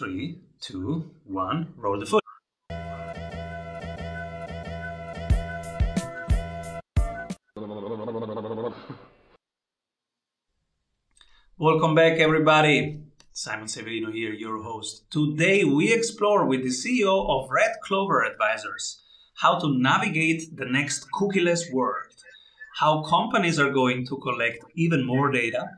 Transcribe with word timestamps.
Three, 0.00 0.38
two, 0.62 1.10
one, 1.24 1.74
roll 1.76 2.00
the 2.00 2.06
foot. 2.06 2.24
Welcome 11.58 11.94
back, 11.94 12.18
everybody. 12.18 13.02
Simon 13.34 13.68
Severino 13.68 14.10
here, 14.10 14.32
your 14.32 14.62
host. 14.62 15.04
Today, 15.10 15.64
we 15.64 15.92
explore 15.92 16.46
with 16.46 16.62
the 16.62 16.70
CEO 16.70 17.28
of 17.28 17.50
Red 17.50 17.72
Clover 17.84 18.22
Advisors 18.24 19.02
how 19.42 19.58
to 19.58 19.68
navigate 19.68 20.56
the 20.56 20.64
next 20.64 21.08
cookieless 21.12 21.70
world, 21.70 22.14
how 22.76 23.02
companies 23.02 23.58
are 23.58 23.70
going 23.70 24.06
to 24.06 24.16
collect 24.16 24.64
even 24.74 25.04
more 25.06 25.30
data, 25.30 25.72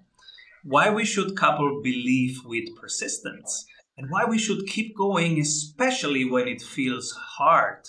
why 0.62 0.90
we 0.90 1.04
should 1.04 1.36
couple 1.36 1.80
belief 1.82 2.44
with 2.44 2.76
persistence, 2.80 3.66
and 4.02 4.10
why 4.10 4.24
we 4.24 4.36
should 4.36 4.66
keep 4.66 4.96
going, 4.96 5.38
especially 5.38 6.24
when 6.24 6.48
it 6.48 6.60
feels 6.60 7.12
hard. 7.12 7.86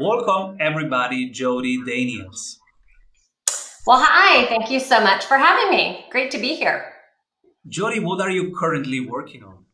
Welcome, 0.00 0.56
everybody, 0.58 1.30
Jodi 1.30 1.78
Daniels. 1.84 2.58
Well, 3.86 4.02
hi. 4.02 4.46
Thank 4.46 4.72
you 4.72 4.80
so 4.80 5.00
much 5.00 5.24
for 5.26 5.38
having 5.38 5.70
me. 5.70 6.06
Great 6.10 6.32
to 6.32 6.38
be 6.38 6.56
here. 6.56 6.92
Jodi, 7.68 8.00
what 8.00 8.20
are 8.20 8.30
you 8.30 8.52
currently 8.58 8.98
working 8.98 9.44
on? 9.44 9.64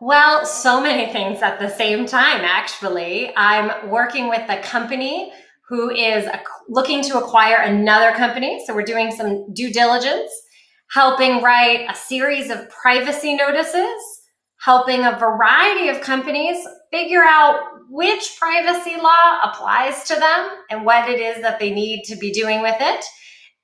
Well, 0.00 0.44
so 0.44 0.82
many 0.82 1.12
things 1.12 1.40
at 1.40 1.60
the 1.60 1.68
same 1.68 2.04
time, 2.04 2.40
actually. 2.40 3.32
I'm 3.36 3.88
working 3.88 4.28
with 4.28 4.42
a 4.48 4.60
company 4.62 5.32
who 5.68 5.90
is 5.90 6.28
looking 6.68 7.04
to 7.04 7.18
acquire 7.18 7.58
another 7.58 8.10
company. 8.16 8.64
So 8.66 8.74
we're 8.74 8.82
doing 8.82 9.12
some 9.12 9.54
due 9.54 9.72
diligence, 9.72 10.32
helping 10.90 11.40
write 11.40 11.86
a 11.88 11.94
series 11.94 12.50
of 12.50 12.68
privacy 12.68 13.36
notices, 13.36 14.22
helping 14.64 15.04
a 15.04 15.18
variety 15.18 15.88
of 15.88 16.00
companies 16.00 16.56
figure 16.90 17.22
out 17.22 17.60
which 17.90 18.36
privacy 18.38 18.96
law 18.96 19.40
applies 19.42 20.04
to 20.04 20.14
them 20.14 20.48
and 20.70 20.84
what 20.84 21.08
it 21.08 21.20
is 21.20 21.42
that 21.42 21.58
they 21.60 21.70
need 21.70 22.02
to 22.04 22.16
be 22.16 22.32
doing 22.32 22.62
with 22.62 22.76
it 22.80 23.04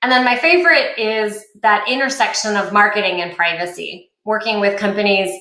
and 0.01 0.11
then 0.11 0.25
my 0.25 0.35
favorite 0.35 0.97
is 0.97 1.45
that 1.61 1.87
intersection 1.87 2.57
of 2.57 2.73
marketing 2.73 3.21
and 3.21 3.35
privacy, 3.35 4.11
working 4.25 4.59
with 4.59 4.79
companies 4.79 5.31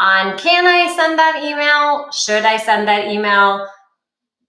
on 0.00 0.38
can 0.38 0.66
I 0.66 0.94
send 0.94 1.18
that 1.18 1.42
email? 1.44 2.10
Should 2.12 2.44
I 2.44 2.56
send 2.56 2.88
that 2.88 3.06
email? 3.08 3.66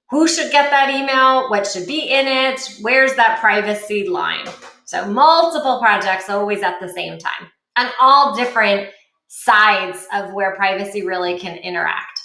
Who 0.10 0.28
should 0.28 0.52
get 0.52 0.70
that 0.72 0.90
email? 0.90 1.50
What 1.50 1.68
should 1.68 1.86
be 1.86 2.00
in 2.00 2.28
it? 2.28 2.62
Where's 2.82 3.16
that 3.16 3.40
privacy 3.40 4.08
line? 4.08 4.48
So, 4.86 5.06
multiple 5.06 5.80
projects 5.80 6.30
always 6.30 6.64
at 6.64 6.80
the 6.80 6.88
same 6.88 7.20
time, 7.20 7.50
and 7.76 7.92
all 8.00 8.38
different 8.38 8.90
sides 9.28 10.06
of 10.14 10.34
where 10.34 10.56
privacy 10.56 11.06
really 11.06 11.38
can 11.38 11.58
interact. 11.58 12.20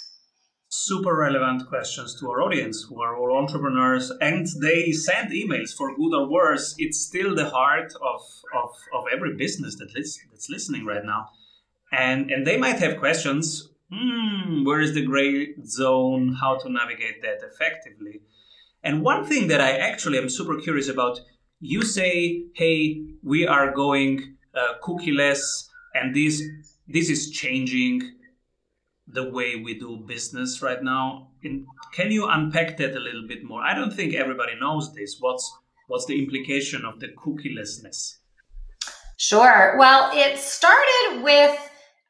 Super 0.69 1.15
relevant 1.15 1.67
questions 1.67 2.19
to 2.19 2.29
our 2.31 2.41
audience 2.41 2.85
who 2.89 2.99
are 3.01 3.15
all 3.15 3.37
entrepreneurs 3.37 4.11
and 4.21 4.47
they 4.61 4.91
send 4.91 5.31
emails 5.31 5.71
for 5.77 5.95
good 5.95 6.15
or 6.15 6.27
worse. 6.29 6.73
It's 6.79 6.99
still 6.99 7.35
the 7.35 7.49
heart 7.49 7.93
of, 8.01 8.21
of, 8.55 8.69
of 8.93 9.03
every 9.13 9.35
business 9.35 9.75
that 9.77 9.93
lis- 9.95 10.19
that's 10.31 10.49
listening 10.49 10.85
right 10.85 11.05
now. 11.05 11.29
And 11.91 12.31
and 12.31 12.47
they 12.47 12.57
might 12.57 12.79
have 12.79 12.97
questions 12.97 13.69
hmm, 13.91 14.63
where 14.65 14.81
is 14.81 14.95
the 14.95 15.05
gray 15.05 15.53
zone? 15.63 16.35
How 16.41 16.57
to 16.57 16.69
navigate 16.69 17.21
that 17.21 17.41
effectively? 17.43 18.21
And 18.83 19.01
one 19.01 19.25
thing 19.25 19.47
that 19.47 19.61
i 19.61 19.77
actually 19.77 20.17
am 20.17 20.29
super 20.29 20.59
curious 20.59 20.89
about 20.89 21.19
you 21.59 21.81
say 21.83 22.43
hey 22.55 23.01
we 23.21 23.47
are 23.47 23.71
going 23.71 24.35
uh, 24.53 24.73
cookieless 24.83 25.39
and 25.93 26.13
this 26.13 26.41
this 26.93 27.09
is 27.09 27.31
changing 27.31 28.01
the 29.07 29.29
way 29.29 29.55
we 29.55 29.77
do 29.77 30.05
business 30.07 30.61
right 30.61 30.81
now. 30.81 31.31
Can 31.41 32.11
you 32.11 32.27
unpack 32.29 32.77
that 32.77 32.95
a 32.95 32.99
little 32.99 33.27
bit 33.27 33.43
more? 33.43 33.61
I 33.61 33.73
don't 33.73 33.91
think 33.91 34.13
everybody 34.13 34.53
knows 34.59 34.93
this. 34.93 35.17
What's 35.19 35.51
what's 35.87 36.05
the 36.05 36.17
implication 36.23 36.85
of 36.85 36.99
the 36.99 37.07
cookielessness? 37.07 38.17
Sure. 39.17 39.75
Well, 39.77 40.11
it 40.13 40.37
started 40.37 41.23
with 41.23 41.57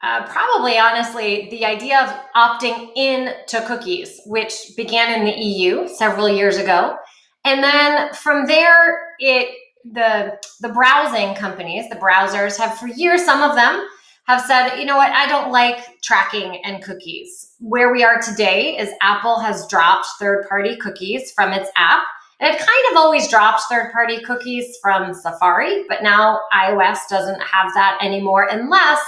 uh, 0.04 0.28
probably 0.28 0.78
honestly 0.78 1.48
the 1.50 1.66
idea 1.66 2.02
of 2.02 2.10
opting 2.36 2.92
in 2.96 3.34
to 3.48 3.62
cookies, 3.62 4.20
which 4.26 4.54
began 4.76 5.18
in 5.18 5.26
the 5.26 5.42
EU 5.42 5.88
several 5.88 6.28
years 6.28 6.58
ago, 6.58 6.98
and 7.46 7.64
then 7.64 8.14
from 8.14 8.46
there, 8.46 9.16
it 9.20 9.56
the 9.86 10.38
the 10.60 10.70
browsing 10.70 11.36
companies, 11.36 11.90
the 11.90 11.96
browsers, 11.96 12.58
have 12.58 12.78
for 12.78 12.88
years 12.88 13.24
some 13.24 13.42
of 13.42 13.56
them 13.56 13.88
have 14.26 14.42
said, 14.42 14.78
you 14.78 14.86
know 14.86 14.96
what, 14.96 15.12
I 15.12 15.28
don't 15.28 15.52
like 15.52 16.02
tracking 16.02 16.64
and 16.64 16.84
cookies. 16.84 17.54
Where 17.60 17.92
we 17.92 18.04
are 18.04 18.22
today 18.22 18.78
is 18.78 18.90
Apple 19.02 19.40
has 19.40 19.68
dropped 19.68 20.08
third 20.20 20.48
party 20.48 20.78
cookies 20.78 21.32
from 21.32 21.52
its 21.52 21.70
app. 21.76 22.04
And 22.40 22.54
it 22.54 22.60
kind 22.60 22.86
of 22.92 22.98
always 22.98 23.30
dropped 23.30 23.64
third 23.70 23.92
party 23.92 24.22
cookies 24.22 24.78
from 24.82 25.14
Safari, 25.14 25.84
but 25.88 26.04
now 26.04 26.40
iOS 26.54 27.00
doesn't 27.10 27.42
have 27.42 27.74
that 27.74 27.98
anymore 28.02 28.48
unless 28.50 29.00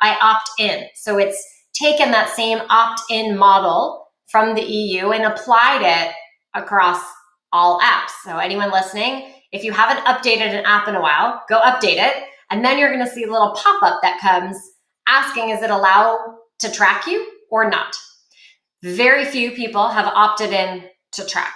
I 0.00 0.16
opt 0.20 0.50
in. 0.58 0.84
So 0.94 1.18
it's 1.18 1.42
taken 1.72 2.10
that 2.10 2.30
same 2.30 2.60
opt 2.68 3.02
in 3.10 3.36
model 3.36 4.08
from 4.28 4.54
the 4.54 4.62
EU 4.62 5.10
and 5.10 5.24
applied 5.24 5.82
it 5.82 6.14
across 6.54 7.00
all 7.52 7.80
apps. 7.80 8.10
So, 8.24 8.38
anyone 8.38 8.70
listening, 8.70 9.32
if 9.52 9.62
you 9.62 9.72
haven't 9.72 10.04
updated 10.04 10.58
an 10.58 10.64
app 10.64 10.88
in 10.88 10.96
a 10.96 11.00
while, 11.00 11.42
go 11.48 11.60
update 11.60 11.98
it 11.98 12.24
and 12.50 12.64
then 12.64 12.78
you're 12.78 12.92
going 12.92 13.04
to 13.04 13.10
see 13.10 13.24
a 13.24 13.30
little 13.30 13.52
pop 13.52 13.82
up 13.82 14.00
that 14.02 14.20
comes 14.20 14.56
asking, 15.06 15.50
is 15.50 15.62
it 15.62 15.70
allowed 15.70 16.18
to 16.60 16.70
track 16.70 17.06
you 17.06 17.26
or 17.50 17.68
not? 17.68 17.94
Very 18.82 19.24
few 19.24 19.52
people 19.52 19.88
have 19.88 20.06
opted 20.06 20.52
in 20.52 20.84
to 21.12 21.26
track. 21.26 21.54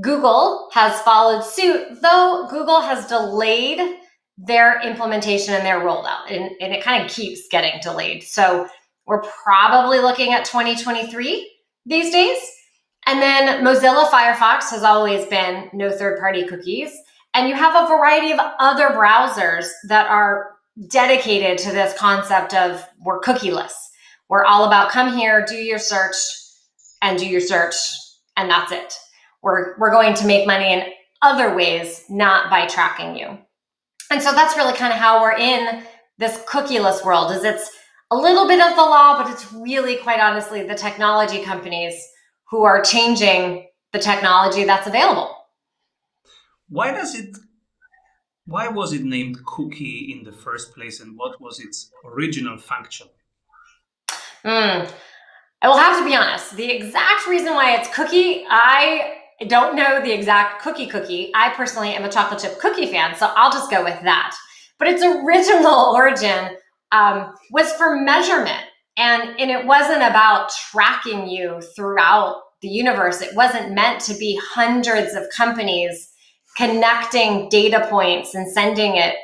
Google 0.00 0.70
has 0.72 1.00
followed 1.02 1.44
suit, 1.44 2.00
though 2.00 2.46
Google 2.50 2.80
has 2.80 3.06
delayed 3.06 3.98
their 4.38 4.80
implementation 4.80 5.54
and 5.54 5.66
their 5.66 5.80
rollout, 5.80 6.30
and, 6.30 6.50
and 6.60 6.72
it 6.72 6.82
kind 6.82 7.04
of 7.04 7.10
keeps 7.10 7.48
getting 7.50 7.78
delayed. 7.82 8.22
So 8.22 8.66
we're 9.06 9.22
probably 9.22 9.98
looking 9.98 10.32
at 10.32 10.44
2023 10.44 11.50
these 11.84 12.10
days. 12.10 12.38
And 13.06 13.20
then 13.20 13.64
Mozilla 13.64 14.08
Firefox 14.08 14.70
has 14.70 14.84
always 14.84 15.26
been 15.26 15.68
no 15.72 15.90
third 15.90 16.18
party 16.18 16.46
cookies. 16.46 16.96
And 17.34 17.48
you 17.48 17.54
have 17.54 17.84
a 17.84 17.88
variety 17.88 18.32
of 18.32 18.38
other 18.58 18.90
browsers 18.90 19.68
that 19.88 20.06
are 20.06 20.52
dedicated 20.88 21.58
to 21.58 21.72
this 21.72 21.96
concept 21.98 22.54
of 22.54 22.84
we're 23.04 23.20
cookieless. 23.20 23.72
We're 24.28 24.44
all 24.44 24.64
about 24.64 24.90
come 24.90 25.16
here, 25.16 25.44
do 25.46 25.56
your 25.56 25.78
search, 25.78 26.14
and 27.02 27.18
do 27.18 27.26
your 27.26 27.40
search, 27.40 27.74
and 28.36 28.50
that's 28.50 28.72
it. 28.72 28.94
We're, 29.42 29.78
we're 29.78 29.90
going 29.90 30.14
to 30.14 30.26
make 30.26 30.46
money 30.46 30.72
in 30.72 30.84
other 31.20 31.54
ways, 31.54 32.04
not 32.08 32.50
by 32.50 32.66
tracking 32.66 33.16
you. 33.16 33.38
And 34.10 34.22
so 34.22 34.32
that's 34.32 34.56
really 34.56 34.74
kind 34.74 34.92
of 34.92 34.98
how 34.98 35.22
we're 35.22 35.36
in 35.36 35.82
this 36.18 36.38
cookieless 36.44 37.04
world 37.04 37.32
is 37.32 37.44
it's 37.44 37.70
a 38.10 38.16
little 38.16 38.46
bit 38.46 38.60
of 38.60 38.76
the 38.76 38.82
law, 38.82 39.22
but 39.22 39.32
it's 39.32 39.52
really 39.52 39.96
quite 39.96 40.20
honestly 40.20 40.62
the 40.62 40.74
technology 40.74 41.42
companies 41.42 41.94
who 42.50 42.62
are 42.62 42.82
changing 42.82 43.66
the 43.92 43.98
technology 43.98 44.64
that's 44.64 44.86
available. 44.86 45.31
Why 46.72 46.90
does 46.90 47.14
it? 47.14 47.36
Why 48.46 48.68
was 48.68 48.94
it 48.94 49.04
named 49.04 49.44
cookie 49.44 50.10
in 50.10 50.24
the 50.24 50.32
first 50.32 50.74
place, 50.74 51.00
and 51.00 51.18
what 51.18 51.38
was 51.38 51.60
its 51.60 51.90
original 52.02 52.56
function? 52.56 53.08
Mm. 54.42 54.90
I 55.60 55.68
will 55.68 55.76
have 55.76 55.98
to 55.98 56.04
be 56.04 56.16
honest. 56.16 56.56
The 56.56 56.70
exact 56.70 57.28
reason 57.28 57.52
why 57.52 57.76
it's 57.76 57.94
cookie, 57.94 58.46
I 58.48 59.18
don't 59.48 59.76
know 59.76 60.00
the 60.02 60.12
exact 60.12 60.62
cookie 60.62 60.86
cookie. 60.86 61.30
I 61.34 61.50
personally 61.50 61.90
am 61.90 62.04
a 62.04 62.10
chocolate 62.10 62.40
chip 62.40 62.58
cookie 62.58 62.86
fan, 62.86 63.16
so 63.16 63.30
I'll 63.36 63.52
just 63.52 63.70
go 63.70 63.84
with 63.84 64.00
that. 64.04 64.34
But 64.78 64.88
its 64.88 65.02
original 65.02 65.92
origin 65.94 66.56
um, 66.90 67.34
was 67.50 67.70
for 67.72 68.00
measurement, 68.00 68.64
and 68.96 69.38
and 69.38 69.50
it 69.50 69.66
wasn't 69.66 70.02
about 70.02 70.50
tracking 70.70 71.28
you 71.28 71.60
throughout 71.76 72.40
the 72.62 72.68
universe. 72.68 73.20
It 73.20 73.36
wasn't 73.36 73.74
meant 73.74 74.00
to 74.06 74.14
be 74.16 74.40
hundreds 74.42 75.12
of 75.14 75.24
companies 75.36 76.11
connecting 76.56 77.48
data 77.48 77.86
points 77.88 78.34
and 78.34 78.50
sending 78.50 78.96
it 78.96 79.16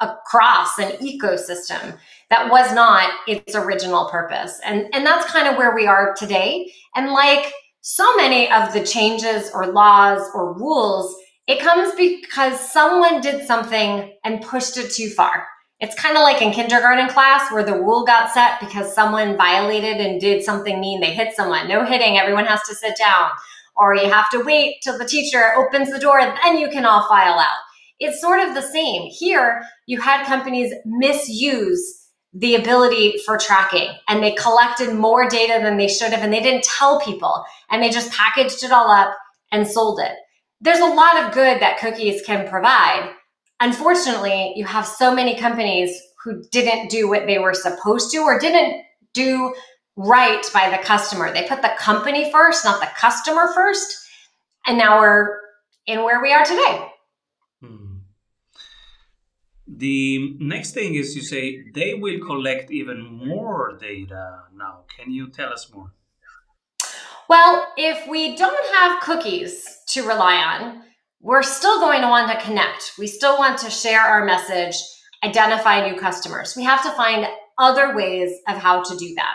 across 0.00 0.78
an 0.78 0.92
ecosystem 0.98 1.98
that 2.30 2.50
was 2.50 2.72
not 2.74 3.10
its 3.26 3.54
original 3.54 4.08
purpose. 4.10 4.60
And 4.64 4.86
and 4.92 5.04
that's 5.04 5.30
kind 5.32 5.48
of 5.48 5.56
where 5.56 5.74
we 5.74 5.86
are 5.86 6.14
today. 6.14 6.70
And 6.94 7.10
like 7.10 7.52
so 7.80 8.16
many 8.16 8.50
of 8.52 8.72
the 8.72 8.84
changes 8.84 9.50
or 9.52 9.66
laws 9.66 10.28
or 10.34 10.54
rules 10.54 11.16
it 11.48 11.60
comes 11.60 11.94
because 11.94 12.60
someone 12.60 13.22
did 13.22 13.46
something 13.46 14.12
and 14.22 14.42
pushed 14.42 14.76
it 14.76 14.92
too 14.92 15.08
far. 15.08 15.46
It's 15.80 15.94
kind 15.94 16.14
of 16.14 16.22
like 16.22 16.42
in 16.42 16.52
kindergarten 16.52 17.08
class 17.08 17.50
where 17.50 17.64
the 17.64 17.72
rule 17.72 18.04
got 18.04 18.30
set 18.30 18.60
because 18.60 18.94
someone 18.94 19.36
violated 19.36 19.96
and 19.96 20.20
did 20.20 20.44
something 20.44 20.78
mean. 20.78 21.00
They 21.00 21.14
hit 21.14 21.34
someone. 21.34 21.66
No 21.66 21.86
hitting. 21.86 22.18
Everyone 22.18 22.44
has 22.44 22.60
to 22.68 22.74
sit 22.74 22.98
down 22.98 23.30
or 23.78 23.94
you 23.94 24.10
have 24.10 24.30
to 24.30 24.42
wait 24.42 24.76
till 24.82 24.98
the 24.98 25.04
teacher 25.04 25.54
opens 25.56 25.90
the 25.90 25.98
door 25.98 26.18
and 26.18 26.36
then 26.42 26.58
you 26.58 26.68
can 26.68 26.84
all 26.84 27.08
file 27.08 27.38
out. 27.38 27.58
It's 28.00 28.20
sort 28.20 28.40
of 28.40 28.54
the 28.54 28.62
same. 28.62 29.10
Here, 29.10 29.62
you 29.86 30.00
had 30.00 30.26
companies 30.26 30.72
misuse 30.84 32.06
the 32.34 32.54
ability 32.54 33.18
for 33.24 33.38
tracking 33.38 33.88
and 34.08 34.22
they 34.22 34.32
collected 34.32 34.94
more 34.94 35.28
data 35.28 35.60
than 35.62 35.76
they 35.76 35.88
should 35.88 36.12
have 36.12 36.22
and 36.22 36.32
they 36.32 36.42
didn't 36.42 36.64
tell 36.64 37.00
people 37.00 37.44
and 37.70 37.82
they 37.82 37.90
just 37.90 38.12
packaged 38.12 38.62
it 38.62 38.70
all 38.70 38.90
up 38.90 39.16
and 39.50 39.66
sold 39.66 40.00
it. 40.00 40.12
There's 40.60 40.80
a 40.80 40.86
lot 40.86 41.22
of 41.22 41.32
good 41.32 41.60
that 41.60 41.78
cookies 41.78 42.22
can 42.22 42.48
provide. 42.48 43.10
Unfortunately, 43.60 44.52
you 44.56 44.64
have 44.64 44.86
so 44.86 45.14
many 45.14 45.36
companies 45.36 45.98
who 46.22 46.42
didn't 46.50 46.90
do 46.90 47.08
what 47.08 47.26
they 47.26 47.38
were 47.38 47.54
supposed 47.54 48.10
to 48.12 48.18
or 48.18 48.38
didn't 48.38 48.82
do 49.14 49.54
right 49.98 50.48
by 50.54 50.70
the 50.70 50.78
customer. 50.78 51.32
They 51.32 51.46
put 51.46 51.60
the 51.60 51.72
company 51.76 52.30
first, 52.30 52.64
not 52.64 52.80
the 52.80 52.88
customer 52.96 53.52
first. 53.52 53.98
And 54.66 54.78
now 54.78 55.00
we're 55.00 55.40
in 55.86 56.04
where 56.04 56.22
we 56.22 56.32
are 56.32 56.44
today. 56.44 56.88
Hmm. 57.60 57.96
The 59.66 60.36
next 60.38 60.72
thing 60.72 60.94
is 60.94 61.16
you 61.16 61.22
say 61.22 61.64
they 61.74 61.94
will 61.94 62.24
collect 62.24 62.70
even 62.70 63.02
more 63.02 63.76
data 63.80 64.42
now. 64.54 64.84
Can 64.96 65.10
you 65.10 65.28
tell 65.30 65.52
us 65.52 65.68
more? 65.74 65.92
Well, 67.28 67.66
if 67.76 68.08
we 68.08 68.36
don't 68.36 68.74
have 68.76 69.02
cookies 69.02 69.80
to 69.88 70.06
rely 70.06 70.36
on, 70.36 70.82
we're 71.20 71.42
still 71.42 71.80
going 71.80 72.02
to 72.02 72.08
want 72.08 72.30
to 72.30 72.46
connect. 72.46 72.92
We 72.98 73.08
still 73.08 73.36
want 73.36 73.58
to 73.58 73.70
share 73.70 74.00
our 74.00 74.24
message, 74.24 74.76
identify 75.24 75.86
new 75.90 75.98
customers. 75.98 76.54
We 76.56 76.62
have 76.64 76.82
to 76.84 76.92
find 76.92 77.26
other 77.58 77.96
ways 77.96 78.30
of 78.46 78.56
how 78.56 78.84
to 78.84 78.96
do 78.96 79.14
that. 79.16 79.34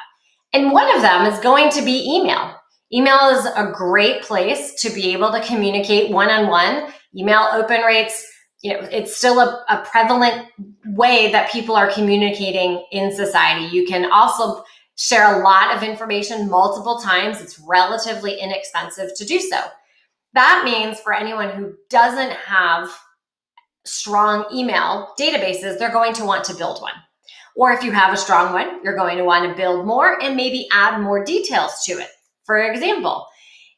And 0.54 0.72
one 0.72 0.96
of 0.96 1.02
them 1.02 1.26
is 1.26 1.40
going 1.40 1.70
to 1.72 1.82
be 1.82 2.16
email. 2.16 2.56
Email 2.94 3.30
is 3.30 3.46
a 3.46 3.72
great 3.74 4.22
place 4.22 4.76
to 4.82 4.90
be 4.92 5.12
able 5.14 5.32
to 5.32 5.42
communicate 5.42 6.12
one 6.12 6.30
on 6.30 6.48
one. 6.48 6.94
Email 7.18 7.50
open 7.52 7.82
rates, 7.82 8.28
you 8.62 8.72
know, 8.72 8.88
it's 8.92 9.18
still 9.18 9.40
a, 9.40 9.66
a 9.70 9.84
prevalent 9.84 10.48
way 10.86 11.32
that 11.32 11.52
people 11.52 11.76
are 11.76 11.92
communicating 11.92 12.86
in 12.92 13.12
society. 13.12 13.66
You 13.76 13.88
can 13.88 14.12
also 14.12 14.64
share 14.96 15.40
a 15.40 15.44
lot 15.44 15.76
of 15.76 15.82
information 15.82 16.50
multiple 16.50 17.00
times. 17.00 17.42
It's 17.42 17.60
relatively 17.60 18.40
inexpensive 18.40 19.10
to 19.16 19.26
do 19.26 19.40
so. 19.40 19.60
That 20.34 20.62
means 20.64 21.00
for 21.00 21.14
anyone 21.14 21.50
who 21.50 21.74
doesn't 21.90 22.32
have 22.32 22.90
strong 23.86 24.46
email 24.54 25.14
databases, 25.20 25.80
they're 25.80 25.92
going 25.92 26.14
to 26.14 26.26
want 26.26 26.44
to 26.46 26.56
build 26.56 26.82
one. 26.82 26.94
Or 27.56 27.72
if 27.72 27.84
you 27.84 27.92
have 27.92 28.14
a 28.14 28.18
strong 28.18 28.54
one, 28.54 28.84
you're 28.84 28.96
going 28.96 29.18
to 29.18 29.24
want 29.24 29.50
to 29.50 29.56
build 29.56 29.86
more 29.86 30.22
and 30.22 30.36
maybe 30.36 30.68
add 30.72 31.02
more 31.02 31.24
details 31.24 31.84
to 31.86 31.94
it. 31.94 32.10
For 32.46 32.58
example, 32.58 33.28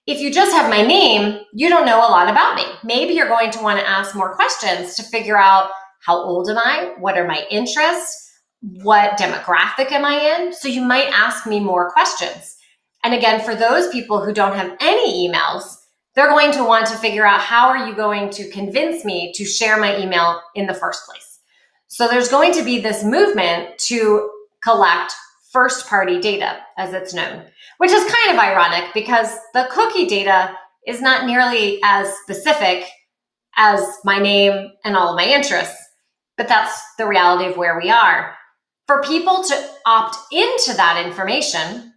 if 0.08 0.20
you 0.20 0.32
just 0.32 0.56
have 0.56 0.70
my 0.70 0.82
name, 0.86 1.40
you 1.54 1.68
don't 1.68 1.86
know 1.86 2.00
a 2.00 2.12
lot 2.12 2.30
about 2.30 2.56
me. 2.56 2.64
Maybe 2.84 3.14
you're 3.14 3.28
going 3.28 3.52
to 3.52 3.62
want 3.62 3.80
to 3.80 3.90
ask 3.90 4.16
more 4.16 4.36
questions 4.36 4.96
to 4.96 5.04
figure 5.04 5.38
out 5.38 5.72
how 6.06 6.18
old 6.18 6.50
am 6.50 6.58
I? 6.58 6.94
What 7.00 7.18
are 7.18 7.28
my 7.28 7.44
interests? 7.50 8.22
What 8.62 9.18
demographic 9.18 9.92
am 9.92 10.06
I 10.06 10.38
in? 10.38 10.54
So 10.54 10.68
you 10.68 10.82
might 10.82 11.12
ask 11.12 11.48
me 11.48 11.60
more 11.60 11.92
questions. 11.92 12.56
And 13.04 13.14
again, 13.14 13.44
for 13.44 13.56
those 13.56 13.90
people 13.90 14.24
who 14.24 14.34
don't 14.34 14.56
have 14.56 14.78
any 14.80 15.28
emails, 15.28 15.64
they're 16.16 16.30
going 16.30 16.52
to 16.54 16.64
want 16.64 16.88
to 16.88 16.98
figure 16.98 17.26
out 17.26 17.42
how 17.42 17.68
are 17.68 17.88
you 17.88 17.96
going 17.96 18.30
to 18.32 18.50
convince 18.50 19.04
me 19.04 19.34
to 19.36 19.44
share 19.44 19.78
my 19.78 20.00
email 20.00 20.40
in 20.56 20.66
the 20.66 20.74
first 20.74 21.06
place. 21.06 21.35
So 21.88 22.08
there's 22.08 22.30
going 22.30 22.54
to 22.54 22.64
be 22.64 22.80
this 22.80 23.04
movement 23.04 23.78
to 23.80 24.30
collect 24.64 25.14
first 25.52 25.88
party 25.88 26.20
data, 26.20 26.58
as 26.78 26.94
it's 26.94 27.14
known, 27.14 27.44
which 27.78 27.92
is 27.92 28.12
kind 28.12 28.32
of 28.32 28.44
ironic 28.44 28.94
because 28.94 29.30
the 29.54 29.68
cookie 29.72 30.06
data 30.06 30.54
is 30.86 31.02
not 31.02 31.26
nearly 31.26 31.80
as 31.84 32.14
specific 32.24 32.86
as 33.56 33.80
my 34.04 34.20
name 34.20 34.72
and 34.84 34.98
all 34.98 35.10
of 35.10 35.16
my 35.16 35.26
interests. 35.26 35.78
But 36.38 36.50
that's 36.50 36.78
the 36.98 37.08
reality 37.08 37.50
of 37.50 37.58
where 37.58 37.80
we 37.80 37.90
are. 37.90 38.36
For 38.88 39.02
people 39.02 39.44
to 39.44 39.70
opt 39.86 40.18
into 40.34 40.74
that 40.76 41.02
information 41.06 41.94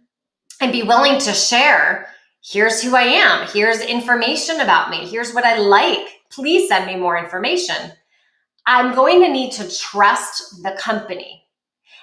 and 0.61 0.71
be 0.71 0.83
willing 0.83 1.19
to 1.19 1.33
share, 1.33 2.07
here's 2.41 2.81
who 2.81 2.95
I 2.95 3.01
am, 3.01 3.47
here's 3.47 3.81
information 3.81 4.61
about 4.61 4.89
me, 4.89 5.05
here's 5.05 5.33
what 5.33 5.43
I 5.43 5.57
like, 5.57 6.07
please 6.29 6.69
send 6.69 6.85
me 6.85 6.95
more 6.95 7.17
information 7.17 7.91
I'm 8.65 8.95
going 8.95 9.21
to 9.21 9.31
need 9.31 9.51
to 9.53 9.69
trust 9.69 10.61
the 10.63 10.71
company. 10.79 11.43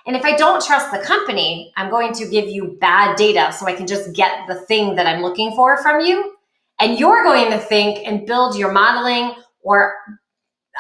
And 0.07 0.15
if 0.15 0.25
I 0.25 0.37
don't 0.37 0.65
trust 0.65 0.93
the 0.93 0.99
company, 0.99 1.73
I'm 1.77 1.91
going 1.91 2.13
to 2.15 2.29
give 2.29 2.49
you 2.49 2.77
bad 2.81 3.17
data 3.17 3.53
so 3.53 3.67
I 3.67 3.75
can 3.75 3.87
just 3.87 4.15
get 4.15 4.47
the 4.47 4.55
thing 4.55 4.95
that 4.95 5.07
I'm 5.07 5.23
looking 5.23 5.55
for 5.57 5.83
from 5.83 6.01
you. 6.01 6.37
And 6.81 6.99
you're 6.99 7.25
going 7.25 7.51
to 7.51 7.59
think 7.59 8.07
and 8.07 8.27
build 8.27 8.57
your 8.57 8.71
modeling 8.71 9.35
or 9.63 9.97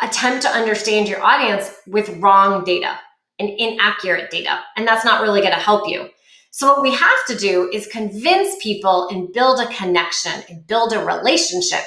attempt 0.02 0.43
to 0.43 0.49
understand 0.49 1.08
your 1.08 1.23
audience 1.23 1.75
with 1.87 2.08
wrong 2.19 2.64
data 2.64 2.99
and 3.38 3.50
inaccurate 3.58 4.31
data. 4.31 4.61
And 4.76 4.87
that's 4.87 5.05
not 5.05 5.23
really 5.23 5.40
going 5.40 5.52
to 5.52 5.58
help 5.58 5.88
you. 5.88 6.08
So, 6.50 6.69
what 6.69 6.82
we 6.82 6.94
have 6.94 7.26
to 7.28 7.37
do 7.37 7.69
is 7.73 7.87
convince 7.88 8.62
people 8.62 9.08
and 9.11 9.32
build 9.32 9.61
a 9.61 9.67
connection 9.75 10.32
and 10.49 10.67
build 10.67 10.93
a 10.93 11.05
relationship 11.05 11.84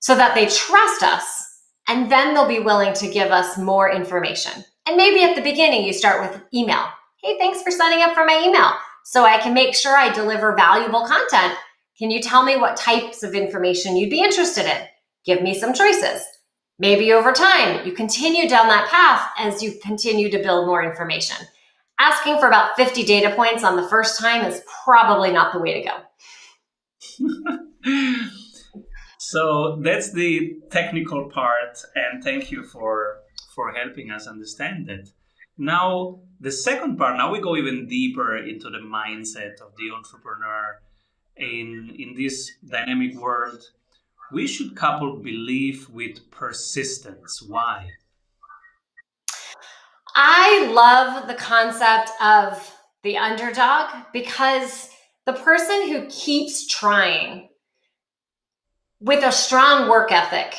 so 0.00 0.16
that 0.16 0.34
they 0.34 0.46
trust 0.46 1.02
us 1.02 1.45
and 1.88 2.10
then 2.10 2.34
they'll 2.34 2.48
be 2.48 2.60
willing 2.60 2.94
to 2.94 3.10
give 3.10 3.30
us 3.30 3.58
more 3.58 3.90
information. 3.90 4.64
And 4.86 4.96
maybe 4.96 5.22
at 5.22 5.34
the 5.36 5.42
beginning, 5.42 5.84
you 5.84 5.92
start 5.92 6.20
with 6.20 6.40
email. 6.54 6.84
Hey, 7.22 7.38
thanks 7.38 7.62
for 7.62 7.70
signing 7.70 8.02
up 8.02 8.14
for 8.14 8.24
my 8.24 8.42
email 8.46 8.72
so 9.04 9.24
I 9.24 9.38
can 9.38 9.54
make 9.54 9.74
sure 9.74 9.96
I 9.96 10.12
deliver 10.12 10.54
valuable 10.54 11.06
content. 11.06 11.54
Can 11.98 12.10
you 12.10 12.20
tell 12.20 12.42
me 12.42 12.56
what 12.56 12.76
types 12.76 13.22
of 13.22 13.34
information 13.34 13.96
you'd 13.96 14.10
be 14.10 14.22
interested 14.22 14.66
in? 14.66 14.82
Give 15.24 15.42
me 15.42 15.58
some 15.58 15.72
choices. 15.72 16.22
Maybe 16.78 17.12
over 17.12 17.32
time, 17.32 17.86
you 17.86 17.92
continue 17.92 18.48
down 18.48 18.68
that 18.68 18.88
path 18.90 19.30
as 19.38 19.62
you 19.62 19.78
continue 19.82 20.30
to 20.30 20.42
build 20.42 20.66
more 20.66 20.82
information. 20.82 21.36
Asking 21.98 22.38
for 22.38 22.48
about 22.48 22.76
50 22.76 23.04
data 23.04 23.34
points 23.34 23.64
on 23.64 23.76
the 23.76 23.88
first 23.88 24.20
time 24.20 24.44
is 24.44 24.62
probably 24.84 25.32
not 25.32 25.54
the 25.54 25.58
way 25.58 25.82
to 25.82 25.88
go. 25.88 25.96
So 29.28 29.80
that's 29.82 30.12
the 30.12 30.60
technical 30.70 31.28
part, 31.28 31.82
and 31.96 32.22
thank 32.22 32.52
you 32.52 32.62
for 32.62 33.22
for 33.56 33.72
helping 33.72 34.12
us 34.12 34.28
understand 34.28 34.86
that. 34.86 35.08
Now, 35.58 36.20
the 36.38 36.52
second 36.52 36.96
part. 36.96 37.16
Now 37.16 37.32
we 37.32 37.40
go 37.40 37.56
even 37.56 37.88
deeper 37.88 38.36
into 38.36 38.70
the 38.70 38.78
mindset 38.78 39.60
of 39.60 39.72
the 39.78 39.90
entrepreneur 39.96 40.80
in 41.36 41.92
in 41.98 42.14
this 42.14 42.52
dynamic 42.64 43.16
world. 43.16 43.60
We 44.30 44.46
should 44.46 44.76
couple 44.76 45.16
belief 45.16 45.90
with 45.90 46.30
persistence. 46.30 47.42
Why? 47.42 47.90
I 50.14 50.70
love 50.72 51.26
the 51.26 51.34
concept 51.34 52.10
of 52.22 52.72
the 53.02 53.16
underdog 53.16 53.90
because 54.12 54.88
the 55.24 55.32
person 55.32 55.88
who 55.88 56.06
keeps 56.06 56.64
trying 56.68 57.48
with 59.00 59.24
a 59.24 59.32
strong 59.32 59.88
work 59.88 60.10
ethic 60.12 60.54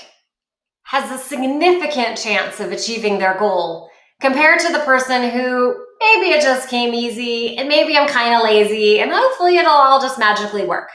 has 0.83 1.11
a 1.11 1.17
significant 1.21 2.17
chance 2.17 2.59
of 2.59 2.71
achieving 2.71 3.19
their 3.19 3.37
goal 3.37 3.89
compared 4.21 4.59
to 4.59 4.71
the 4.71 4.79
person 4.79 5.29
who 5.29 5.75
maybe 5.99 6.27
it 6.27 6.41
just 6.41 6.69
came 6.69 6.93
easy 6.93 7.57
and 7.57 7.67
maybe 7.67 7.97
I'm 7.97 8.07
kind 8.07 8.35
of 8.35 8.43
lazy 8.43 8.99
and 8.99 9.11
hopefully 9.11 9.57
it'll 9.57 9.71
all 9.71 10.01
just 10.01 10.19
magically 10.19 10.65
work. 10.65 10.89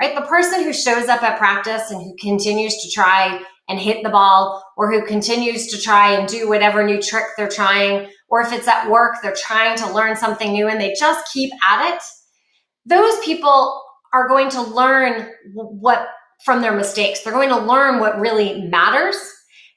Right? 0.00 0.14
The 0.14 0.22
person 0.22 0.62
who 0.62 0.72
shows 0.72 1.08
up 1.08 1.22
at 1.22 1.38
practice 1.38 1.90
and 1.90 2.00
who 2.00 2.14
continues 2.20 2.76
to 2.82 2.90
try 2.90 3.40
and 3.68 3.78
hit 3.78 4.02
the 4.02 4.10
ball 4.10 4.64
or 4.76 4.90
who 4.90 5.04
continues 5.04 5.66
to 5.68 5.80
try 5.80 6.12
and 6.12 6.28
do 6.28 6.48
whatever 6.48 6.84
new 6.84 7.02
trick 7.02 7.24
they're 7.36 7.48
trying 7.48 8.08
or 8.28 8.40
if 8.40 8.52
it's 8.52 8.68
at 8.68 8.88
work 8.88 9.16
they're 9.22 9.34
trying 9.36 9.76
to 9.76 9.92
learn 9.92 10.16
something 10.16 10.52
new 10.52 10.68
and 10.68 10.80
they 10.80 10.94
just 10.98 11.30
keep 11.32 11.52
at 11.68 11.94
it. 11.94 12.02
Those 12.86 13.18
people 13.24 13.82
are 14.12 14.28
going 14.28 14.48
to 14.50 14.62
learn 14.62 15.30
what 15.54 16.08
from 16.44 16.62
their 16.62 16.74
mistakes. 16.74 17.20
They're 17.20 17.32
going 17.32 17.48
to 17.48 17.58
learn 17.58 18.00
what 18.00 18.20
really 18.20 18.62
matters 18.62 19.16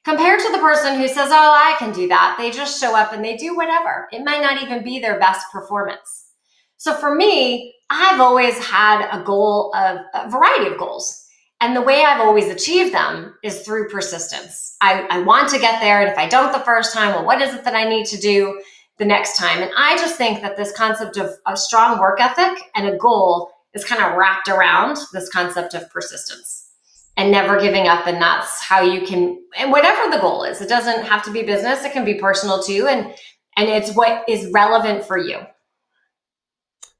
compared 0.04 0.40
to 0.40 0.52
the 0.52 0.58
person 0.58 0.96
who 0.98 1.08
says, 1.08 1.28
Oh, 1.30 1.32
I 1.32 1.76
can 1.78 1.92
do 1.92 2.08
that. 2.08 2.36
They 2.38 2.50
just 2.50 2.80
show 2.80 2.96
up 2.96 3.12
and 3.12 3.24
they 3.24 3.36
do 3.36 3.56
whatever. 3.56 4.08
It 4.12 4.24
might 4.24 4.42
not 4.42 4.62
even 4.62 4.82
be 4.82 4.98
their 4.98 5.18
best 5.18 5.46
performance. 5.52 6.30
So 6.76 6.94
for 6.94 7.14
me, 7.14 7.74
I've 7.90 8.20
always 8.20 8.58
had 8.58 9.08
a 9.12 9.22
goal 9.22 9.72
of 9.76 9.98
a 10.14 10.30
variety 10.30 10.66
of 10.66 10.78
goals. 10.78 11.18
And 11.60 11.76
the 11.76 11.82
way 11.82 12.04
I've 12.04 12.20
always 12.20 12.48
achieved 12.48 12.92
them 12.92 13.36
is 13.44 13.60
through 13.60 13.88
persistence. 13.88 14.76
I, 14.80 15.06
I 15.08 15.20
want 15.20 15.48
to 15.50 15.60
get 15.60 15.80
there. 15.80 16.00
And 16.00 16.10
if 16.10 16.18
I 16.18 16.28
don't 16.28 16.52
the 16.52 16.58
first 16.58 16.92
time, 16.92 17.14
well, 17.14 17.24
what 17.24 17.40
is 17.40 17.54
it 17.54 17.62
that 17.62 17.76
I 17.76 17.88
need 17.88 18.06
to 18.06 18.18
do 18.18 18.60
the 18.98 19.04
next 19.04 19.36
time? 19.36 19.62
And 19.62 19.70
I 19.78 19.96
just 19.96 20.16
think 20.16 20.40
that 20.40 20.56
this 20.56 20.72
concept 20.72 21.18
of 21.18 21.30
a 21.46 21.56
strong 21.56 22.00
work 22.00 22.20
ethic 22.20 22.64
and 22.74 22.88
a 22.88 22.96
goal 22.96 23.51
is 23.74 23.84
kind 23.84 24.02
of 24.02 24.16
wrapped 24.16 24.48
around 24.48 24.98
this 25.12 25.28
concept 25.28 25.74
of 25.74 25.90
persistence 25.90 26.70
and 27.16 27.30
never 27.30 27.60
giving 27.60 27.88
up. 27.88 28.06
And 28.06 28.20
that's 28.20 28.62
how 28.62 28.80
you 28.80 29.06
can, 29.06 29.38
and 29.58 29.70
whatever 29.70 30.10
the 30.10 30.20
goal 30.20 30.44
is, 30.44 30.60
it 30.60 30.68
doesn't 30.68 31.04
have 31.04 31.24
to 31.24 31.30
be 31.30 31.42
business, 31.42 31.84
it 31.84 31.92
can 31.92 32.04
be 32.04 32.14
personal 32.14 32.62
too. 32.62 32.86
And, 32.88 33.14
and 33.56 33.68
it's 33.68 33.94
what 33.94 34.28
is 34.28 34.50
relevant 34.52 35.04
for 35.04 35.18
you. 35.18 35.40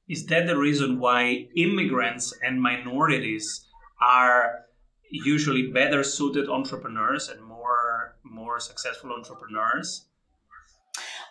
Is 0.08 0.26
that 0.26 0.46
the 0.46 0.58
reason 0.58 0.98
why 0.98 1.48
immigrants 1.56 2.34
and 2.42 2.60
minorities 2.60 3.64
are 4.00 4.64
usually 5.10 5.70
better 5.70 6.02
suited 6.02 6.48
entrepreneurs 6.48 7.28
and 7.28 7.42
more 7.42 8.16
more 8.24 8.58
successful 8.60 9.12
entrepreneurs? 9.12 10.06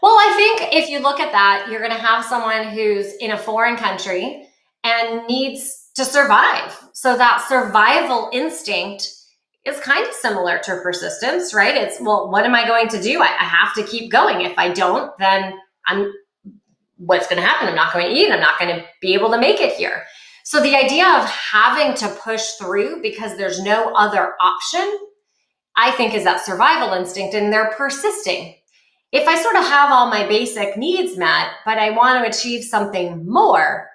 Well, 0.01 0.13
I 0.13 0.33
think 0.36 0.74
if 0.74 0.89
you 0.89 1.00
look 1.00 1.19
at 1.19 1.31
that, 1.31 1.67
you're 1.69 1.79
going 1.79 1.91
to 1.91 1.98
have 1.98 2.25
someone 2.25 2.69
who's 2.69 3.13
in 3.15 3.31
a 3.31 3.38
foreign 3.38 3.75
country 3.75 4.48
and 4.83 5.25
needs 5.27 5.89
to 5.95 6.05
survive. 6.05 6.77
So 6.93 7.17
that 7.17 7.45
survival 7.47 8.29
instinct 8.33 9.07
is 9.65 9.79
kind 9.79 10.07
of 10.07 10.13
similar 10.13 10.57
to 10.59 10.79
persistence, 10.81 11.53
right? 11.53 11.75
It's, 11.75 12.00
well, 12.01 12.31
what 12.31 12.45
am 12.45 12.55
I 12.55 12.65
going 12.65 12.88
to 12.89 13.01
do? 13.01 13.21
I, 13.21 13.27
I 13.27 13.43
have 13.43 13.73
to 13.75 13.83
keep 13.83 14.11
going. 14.11 14.41
If 14.41 14.57
I 14.57 14.69
don't, 14.69 15.15
then 15.19 15.53
I'm, 15.88 16.11
what's 16.97 17.27
going 17.27 17.41
to 17.41 17.47
happen? 17.47 17.67
I'm 17.67 17.75
not 17.75 17.93
going 17.93 18.05
to 18.05 18.11
eat. 18.11 18.31
I'm 18.31 18.39
not 18.39 18.59
going 18.59 18.75
to 18.75 18.85
be 19.01 19.13
able 19.13 19.29
to 19.31 19.39
make 19.39 19.59
it 19.59 19.73
here. 19.73 20.03
So 20.43 20.61
the 20.61 20.75
idea 20.75 21.07
of 21.07 21.29
having 21.29 21.93
to 21.95 22.09
push 22.09 22.53
through 22.53 23.01
because 23.01 23.38
there's 23.38 23.61
no 23.61 23.93
other 23.93 24.33
option, 24.41 25.00
I 25.75 25.91
think 25.91 26.15
is 26.15 26.23
that 26.23 26.43
survival 26.43 26.93
instinct 26.93 27.35
and 27.35 27.53
they're 27.53 27.71
persisting. 27.77 28.55
If 29.11 29.27
I 29.27 29.41
sort 29.41 29.57
of 29.57 29.63
have 29.65 29.91
all 29.91 30.09
my 30.09 30.27
basic 30.27 30.77
needs 30.77 31.17
met, 31.17 31.50
but 31.65 31.77
I 31.77 31.91
want 31.91 32.23
to 32.23 32.29
achieve 32.29 32.63
something 32.63 33.29
more, 33.29 33.90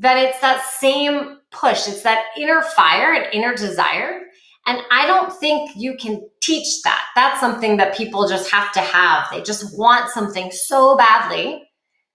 then 0.00 0.16
it's 0.16 0.40
that 0.40 0.64
same 0.64 1.36
push. 1.50 1.86
It's 1.86 2.02
that 2.02 2.24
inner 2.36 2.62
fire 2.62 3.12
and 3.12 3.26
inner 3.34 3.54
desire. 3.54 4.22
And 4.66 4.80
I 4.90 5.06
don't 5.06 5.30
think 5.30 5.72
you 5.76 5.94
can 5.96 6.26
teach 6.40 6.82
that. 6.84 7.04
That's 7.14 7.38
something 7.38 7.76
that 7.76 7.94
people 7.94 8.26
just 8.26 8.50
have 8.50 8.72
to 8.72 8.80
have. 8.80 9.28
They 9.30 9.42
just 9.42 9.78
want 9.78 10.10
something 10.10 10.50
so 10.52 10.96
badly 10.96 11.68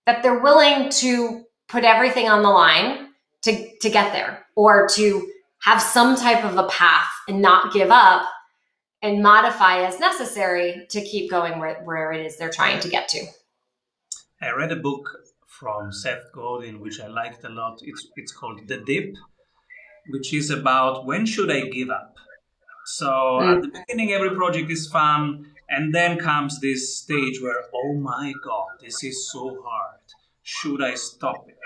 that 0.08 0.24
they're 0.24 0.40
willing 0.40 0.90
to 0.90 1.44
put 1.68 1.84
everything 1.84 2.28
on 2.28 2.42
the 2.42 2.50
line 2.50 3.10
to, 3.44 3.78
to 3.82 3.90
get 3.90 4.12
there 4.14 4.46
or 4.56 4.88
to 4.94 5.30
have 5.62 5.80
some 5.80 6.16
type 6.16 6.44
of 6.44 6.58
a 6.58 6.68
path 6.68 7.12
and 7.28 7.40
not 7.40 7.72
give 7.72 7.92
up 7.92 8.28
and 9.04 9.22
modify 9.22 9.84
as 9.84 10.00
necessary 10.00 10.88
to 10.90 11.02
keep 11.02 11.30
going 11.30 11.60
where, 11.60 11.84
where 11.84 12.12
it 12.12 12.26
is 12.26 12.38
they're 12.38 12.50
trying 12.50 12.80
to 12.80 12.90
get 12.90 13.08
to. 13.10 13.24
I 14.42 14.52
read 14.52 14.72
a 14.72 14.76
book 14.76 15.08
from 15.60 15.92
Seth 15.92 16.32
Godin, 16.34 16.80
which 16.80 17.00
I 17.00 17.08
liked 17.08 17.44
a 17.44 17.50
lot. 17.50 17.80
It's, 17.82 18.08
it's 18.16 18.32
called 18.32 18.68
The 18.68 18.78
Dip, 18.78 19.16
which 20.10 20.34
is 20.34 20.50
about 20.50 21.06
when 21.06 21.26
should 21.26 21.52
I 21.52 21.62
give 21.62 21.90
up? 21.90 22.16
So 22.86 23.08
mm. 23.08 23.56
at 23.56 23.62
the 23.62 23.70
beginning, 23.70 24.12
every 24.12 24.36
project 24.36 24.72
is 24.72 24.88
fun. 24.88 25.52
And 25.68 25.96
then 25.96 26.20
comes 26.20 26.60
this 26.60 27.00
stage 27.00 27.42
where, 27.42 27.64
oh 27.74 27.96
my 27.96 28.34
God, 28.44 28.68
this 28.82 29.04
is 29.04 29.32
so 29.32 29.58
hard. 29.66 30.00
Should 30.44 30.84
I 30.84 30.94
stop 30.94 31.46
it? 31.48 31.58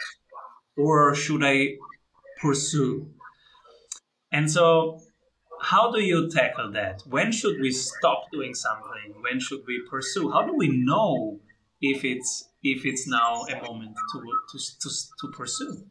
Or 0.81 1.13
should 1.13 1.43
I 1.43 1.75
pursue? 2.41 3.09
And 4.31 4.49
so, 4.49 5.01
how 5.61 5.91
do 5.91 5.99
you 5.99 6.29
tackle 6.29 6.71
that? 6.71 7.01
When 7.05 7.33
should 7.33 7.59
we 7.59 7.71
stop 7.71 8.31
doing 8.31 8.53
something? 8.53 9.21
When 9.21 9.41
should 9.41 9.63
we 9.67 9.81
pursue? 9.89 10.31
How 10.31 10.45
do 10.45 10.55
we 10.55 10.69
know 10.69 11.41
if 11.81 12.05
it's 12.05 12.48
if 12.63 12.85
it's 12.85 13.07
now 13.07 13.43
a 13.45 13.61
moment 13.63 13.95
to 14.11 14.19
to 14.51 14.57
to, 14.81 14.89
to 15.21 15.37
pursue? 15.37 15.85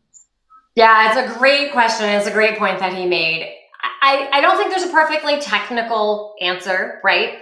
Yeah, 0.75 1.08
it's 1.08 1.18
a 1.18 1.38
great 1.38 1.72
question. 1.72 2.08
It's 2.08 2.26
a 2.26 2.32
great 2.32 2.58
point 2.58 2.78
that 2.78 2.94
he 2.94 3.06
made. 3.06 3.52
I, 4.00 4.28
I 4.32 4.40
don't 4.40 4.56
think 4.56 4.70
there's 4.70 4.88
a 4.88 4.92
perfectly 4.92 5.40
technical 5.40 6.34
answer, 6.40 7.00
right? 7.02 7.38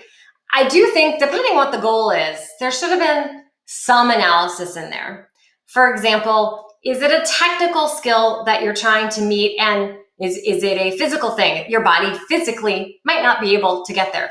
I 0.54 0.68
do 0.68 0.86
think, 0.92 1.18
depending 1.18 1.54
what 1.54 1.70
the 1.70 1.78
goal 1.78 2.10
is, 2.10 2.38
there 2.60 2.70
should 2.70 2.90
have 2.90 2.98
been 2.98 3.42
some 3.66 4.10
analysis 4.10 4.76
in 4.76 4.90
there. 4.90 5.28
For 5.66 5.92
example, 5.92 6.66
is 6.84 7.02
it 7.02 7.10
a 7.10 7.26
technical 7.26 7.88
skill 7.88 8.44
that 8.44 8.62
you're 8.62 8.74
trying 8.74 9.10
to 9.10 9.22
meet 9.22 9.58
and 9.58 9.96
is, 10.18 10.38
is 10.38 10.62
it 10.62 10.78
a 10.78 10.96
physical 10.96 11.32
thing? 11.32 11.68
Your 11.68 11.82
body 11.82 12.16
physically 12.28 13.00
might 13.04 13.22
not 13.22 13.40
be 13.40 13.54
able 13.54 13.84
to 13.84 13.92
get 13.92 14.12
there. 14.12 14.30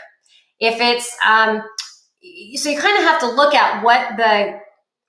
If 0.59 0.79
it's, 0.79 1.15
um, 1.23 1.61
so 2.55 2.69
you 2.69 2.79
kind 2.79 2.97
of 2.97 3.03
have 3.03 3.19
to 3.19 3.29
look 3.29 3.53
at 3.53 3.83
what 3.83 4.17
the 4.17 4.59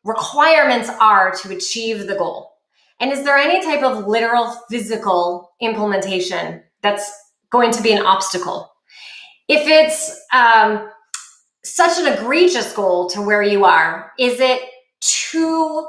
requirements 0.07 0.89
are 1.01 1.35
to 1.43 1.55
achieve 1.55 2.07
the 2.07 2.15
goal. 2.15 2.53
And 3.01 3.13
is 3.13 3.25
there 3.25 3.37
any 3.37 3.63
type 3.63 3.83
of 3.83 4.07
literal 4.07 4.47
physical 4.71 5.51
implementation 5.61 6.63
that's 6.83 7.11
going 7.51 7.73
to 7.73 7.83
be 7.83 7.93
an 7.93 8.07
obstacle? 8.07 8.73
If 9.49 9.67
it's 9.67 10.19
um, 10.33 10.91
such 11.63 11.99
an 11.99 12.13
egregious 12.13 12.73
goal 12.73 13.11
to 13.11 13.21
where 13.21 13.43
you 13.43 13.65
are, 13.65 14.13
is 14.19 14.41
it 14.41 14.63
too 15.01 15.87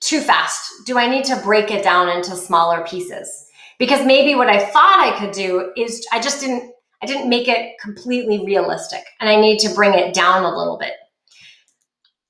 too 0.00 0.20
fast? 0.20 0.86
Do 0.86 0.96
I 0.96 1.06
need 1.06 1.24
to 1.26 1.36
break 1.36 1.70
it 1.70 1.84
down 1.84 2.08
into 2.08 2.34
smaller 2.34 2.86
pieces? 2.86 3.46
Because 3.78 4.06
maybe 4.06 4.34
what 4.34 4.48
I 4.48 4.58
thought 4.58 4.98
I 4.98 5.18
could 5.18 5.32
do 5.32 5.72
is 5.76 6.06
I 6.10 6.20
just 6.20 6.40
didn't 6.40 6.72
I 7.02 7.06
didn't 7.06 7.28
make 7.28 7.48
it 7.48 7.78
completely 7.80 8.44
realistic 8.44 9.02
and 9.20 9.28
I 9.28 9.36
need 9.36 9.58
to 9.60 9.74
bring 9.74 9.94
it 9.94 10.14
down 10.14 10.44
a 10.44 10.56
little 10.56 10.78
bit. 10.78 10.92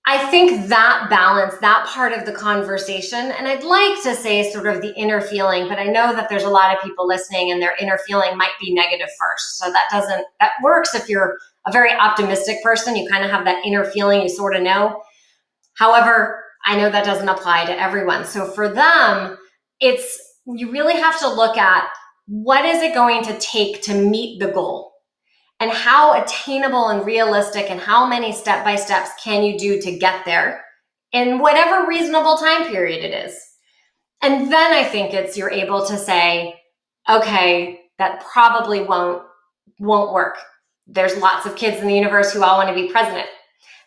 I 0.06 0.30
think 0.30 0.68
that 0.68 1.08
balance, 1.10 1.54
that 1.60 1.86
part 1.86 2.12
of 2.12 2.24
the 2.24 2.32
conversation, 2.32 3.30
and 3.32 3.46
I'd 3.46 3.62
like 3.62 4.02
to 4.02 4.14
say 4.14 4.50
sort 4.50 4.66
of 4.66 4.80
the 4.80 4.94
inner 4.96 5.20
feeling, 5.20 5.68
but 5.68 5.78
I 5.78 5.84
know 5.84 6.12
that 6.14 6.28
there's 6.28 6.42
a 6.42 6.48
lot 6.48 6.74
of 6.74 6.82
people 6.82 7.06
listening 7.06 7.52
and 7.52 7.60
their 7.60 7.76
inner 7.78 7.98
feeling 8.06 8.36
might 8.36 8.52
be 8.60 8.72
negative 8.72 9.08
first. 9.18 9.58
So 9.58 9.70
that 9.70 9.84
doesn't, 9.90 10.24
that 10.40 10.52
works 10.62 10.94
if 10.94 11.08
you're 11.08 11.36
a 11.66 11.72
very 11.72 11.92
optimistic 11.92 12.62
person. 12.62 12.96
You 12.96 13.08
kind 13.08 13.24
of 13.24 13.30
have 13.30 13.44
that 13.44 13.64
inner 13.64 13.84
feeling, 13.84 14.22
you 14.22 14.28
sort 14.30 14.56
of 14.56 14.62
know. 14.62 15.02
However, 15.74 16.42
I 16.64 16.76
know 16.76 16.90
that 16.90 17.04
doesn't 17.04 17.28
apply 17.28 17.66
to 17.66 17.80
everyone. 17.80 18.24
So 18.24 18.50
for 18.50 18.68
them, 18.68 19.36
it's, 19.80 20.18
you 20.46 20.70
really 20.72 20.94
have 20.94 21.18
to 21.20 21.28
look 21.28 21.56
at 21.56 21.88
what 22.26 22.64
is 22.64 22.82
it 22.82 22.94
going 22.94 23.22
to 23.24 23.38
take 23.38 23.82
to 23.82 23.94
meet 23.94 24.40
the 24.40 24.48
goal? 24.48 24.89
And 25.60 25.70
how 25.70 26.20
attainable 26.20 26.88
and 26.88 27.04
realistic 27.06 27.70
and 27.70 27.78
how 27.78 28.06
many 28.06 28.32
step 28.32 28.64
by 28.64 28.76
steps 28.76 29.10
can 29.22 29.44
you 29.44 29.58
do 29.58 29.80
to 29.80 29.98
get 29.98 30.24
there 30.24 30.64
in 31.12 31.38
whatever 31.38 31.86
reasonable 31.86 32.36
time 32.38 32.66
period 32.68 33.04
it 33.04 33.26
is. 33.26 33.38
And 34.22 34.50
then 34.50 34.72
I 34.72 34.84
think 34.84 35.12
it's 35.12 35.36
you're 35.36 35.50
able 35.50 35.86
to 35.86 35.96
say, 35.96 36.58
okay, 37.08 37.80
that 37.98 38.24
probably 38.32 38.82
won't 38.82 39.22
won't 39.78 40.12
work. 40.12 40.38
There's 40.86 41.16
lots 41.16 41.46
of 41.46 41.56
kids 41.56 41.80
in 41.80 41.86
the 41.86 41.94
universe 41.94 42.32
who 42.32 42.42
all 42.42 42.58
want 42.58 42.68
to 42.68 42.74
be 42.74 42.90
president. 42.90 43.28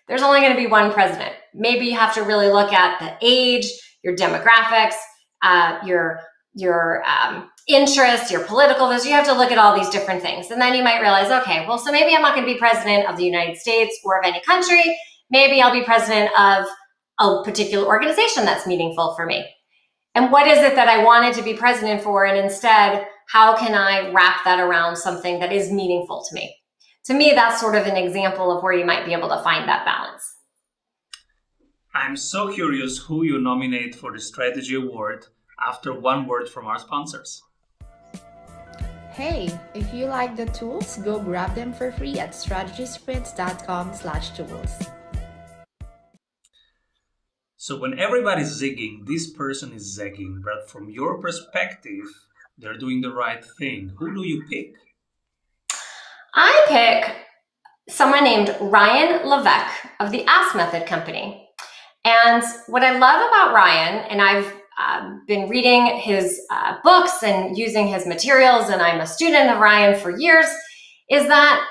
There's 0.08 0.24
only 0.24 0.42
going 0.42 0.54
to 0.54 0.62
be 0.62 0.68
one 0.68 0.92
president. 0.92 1.34
Maybe 1.54 1.86
you 1.86 1.98
have 1.98 2.14
to 2.16 2.24
really 2.24 2.48
look 2.48 2.74
at 2.74 3.00
the 3.00 3.16
age, 3.22 3.66
your 4.04 4.16
demographics, 4.16 4.96
uh, 5.44 5.80
your 5.86 6.22
your 6.56 7.04
um, 7.06 7.50
interests, 7.68 8.32
your 8.32 8.44
political 8.44 8.90
views. 8.90 9.06
You 9.06 9.14
have 9.14 9.26
to 9.28 9.34
look 9.34 9.52
at 9.52 9.58
all 9.58 9.76
these 9.78 9.90
different 9.90 10.22
things. 10.22 10.52
And 10.52 10.62
then 10.62 10.76
you 10.76 10.84
might 10.84 11.02
realize, 11.02 11.32
okay, 11.44 11.66
well, 11.68 11.78
so 11.78 11.92
maybe 11.92 12.16
I'm 12.16 12.22
not 12.22 12.36
going 12.36 12.48
to 12.48 12.54
be 12.54 12.60
president 12.60 13.08
of 13.10 13.18
the 13.18 13.26
United 13.26 13.58
States 13.58 13.98
or 14.04 14.20
of 14.20 14.26
any 14.26 14.42
country. 14.42 14.98
Maybe 15.30 15.62
I'll 15.62 15.74
be 15.74 15.84
president 15.84 16.32
of 16.38 16.66
a 17.20 17.44
particular 17.44 17.86
organization 17.86 18.46
that's 18.46 18.68
meaningful 18.68 19.16
for 19.16 19.26
me. 19.26 19.46
And 20.16 20.32
what 20.32 20.48
is 20.48 20.60
it 20.60 20.76
that 20.76 20.90
I 20.90 21.04
wanted 21.04 21.34
to 21.36 21.42
be 21.42 21.54
president 21.54 22.02
for? 22.02 22.26
And 22.26 22.38
instead, 22.38 23.08
how 23.30 23.58
can 23.58 23.74
I 23.74 24.12
wrap 24.12 24.44
that 24.44 24.60
around 24.60 24.98
something 24.98 25.40
that 25.40 25.52
is 25.52 25.72
meaningful 25.72 26.24
to 26.30 26.36
me? 26.36 26.56
To 27.06 27.14
me, 27.14 27.32
that's 27.34 27.60
sort 27.60 27.76
of 27.76 27.88
an 27.88 27.98
example 27.98 28.56
of 28.56 28.64
where 28.64 28.74
you 28.74 28.86
might 28.86 29.06
be 29.06 29.14
able 29.14 29.30
to 29.30 29.42
find 29.44 29.68
that 29.68 29.86
balance. 29.86 30.24
I'm 31.96 32.16
so 32.16 32.52
curious 32.52 32.98
who 32.98 33.24
you 33.24 33.40
nominate 33.40 33.96
for 33.96 34.12
the 34.12 34.20
Strategy 34.20 34.76
Award 34.76 35.28
after 35.60 35.94
one 35.94 36.28
word 36.28 36.50
from 36.50 36.66
our 36.66 36.80
sponsors. 36.80 37.42
Hey, 39.14 39.48
if 39.76 39.94
you 39.94 40.08
like 40.08 40.36
the 40.36 40.48
tools, 40.48 40.98
go 40.98 41.20
grab 41.20 41.54
them 41.54 41.72
for 41.72 41.92
free 41.92 42.18
at 42.18 42.32
strategysprints.com 42.32 43.94
slash 43.94 44.32
tools. 44.32 44.72
So 47.58 47.78
when 47.78 48.00
everybody's 48.00 48.60
zigging, 48.60 49.06
this 49.06 49.30
person 49.30 49.72
is 49.72 49.94
zagging, 49.94 50.42
but 50.44 50.68
from 50.68 50.90
your 50.90 51.22
perspective, 51.22 52.06
they're 52.58 52.80
doing 52.80 53.02
the 53.02 53.14
right 53.14 53.46
thing. 53.60 53.92
Who 54.00 54.16
do 54.16 54.28
you 54.28 54.46
pick? 54.50 54.74
I 56.34 56.66
pick 56.68 57.16
someone 57.88 58.24
named 58.24 58.56
Ryan 58.60 59.30
Levesque 59.30 59.86
of 60.00 60.10
the 60.10 60.26
Ask 60.26 60.56
Method 60.56 60.88
Company. 60.88 61.48
And 62.04 62.44
what 62.66 62.84
I 62.84 62.98
love 62.98 63.30
about 63.30 63.54
Ryan, 63.54 64.06
and 64.10 64.20
I've 64.24 64.52
uh, 64.78 65.18
been 65.28 65.50
reading 65.50 65.86
his 65.98 66.42
uh, 66.50 66.78
books 66.84 67.24
and 67.24 67.58
using 67.58 67.88
his 67.88 68.06
materials, 68.06 68.70
and 68.70 68.82
I'm 68.82 69.02
a 69.02 69.08
student 69.08 69.50
of 69.50 69.60
Ryan 69.60 70.00
for 70.00 70.18
years, 70.18 70.46
is 71.10 71.28
that 71.28 71.66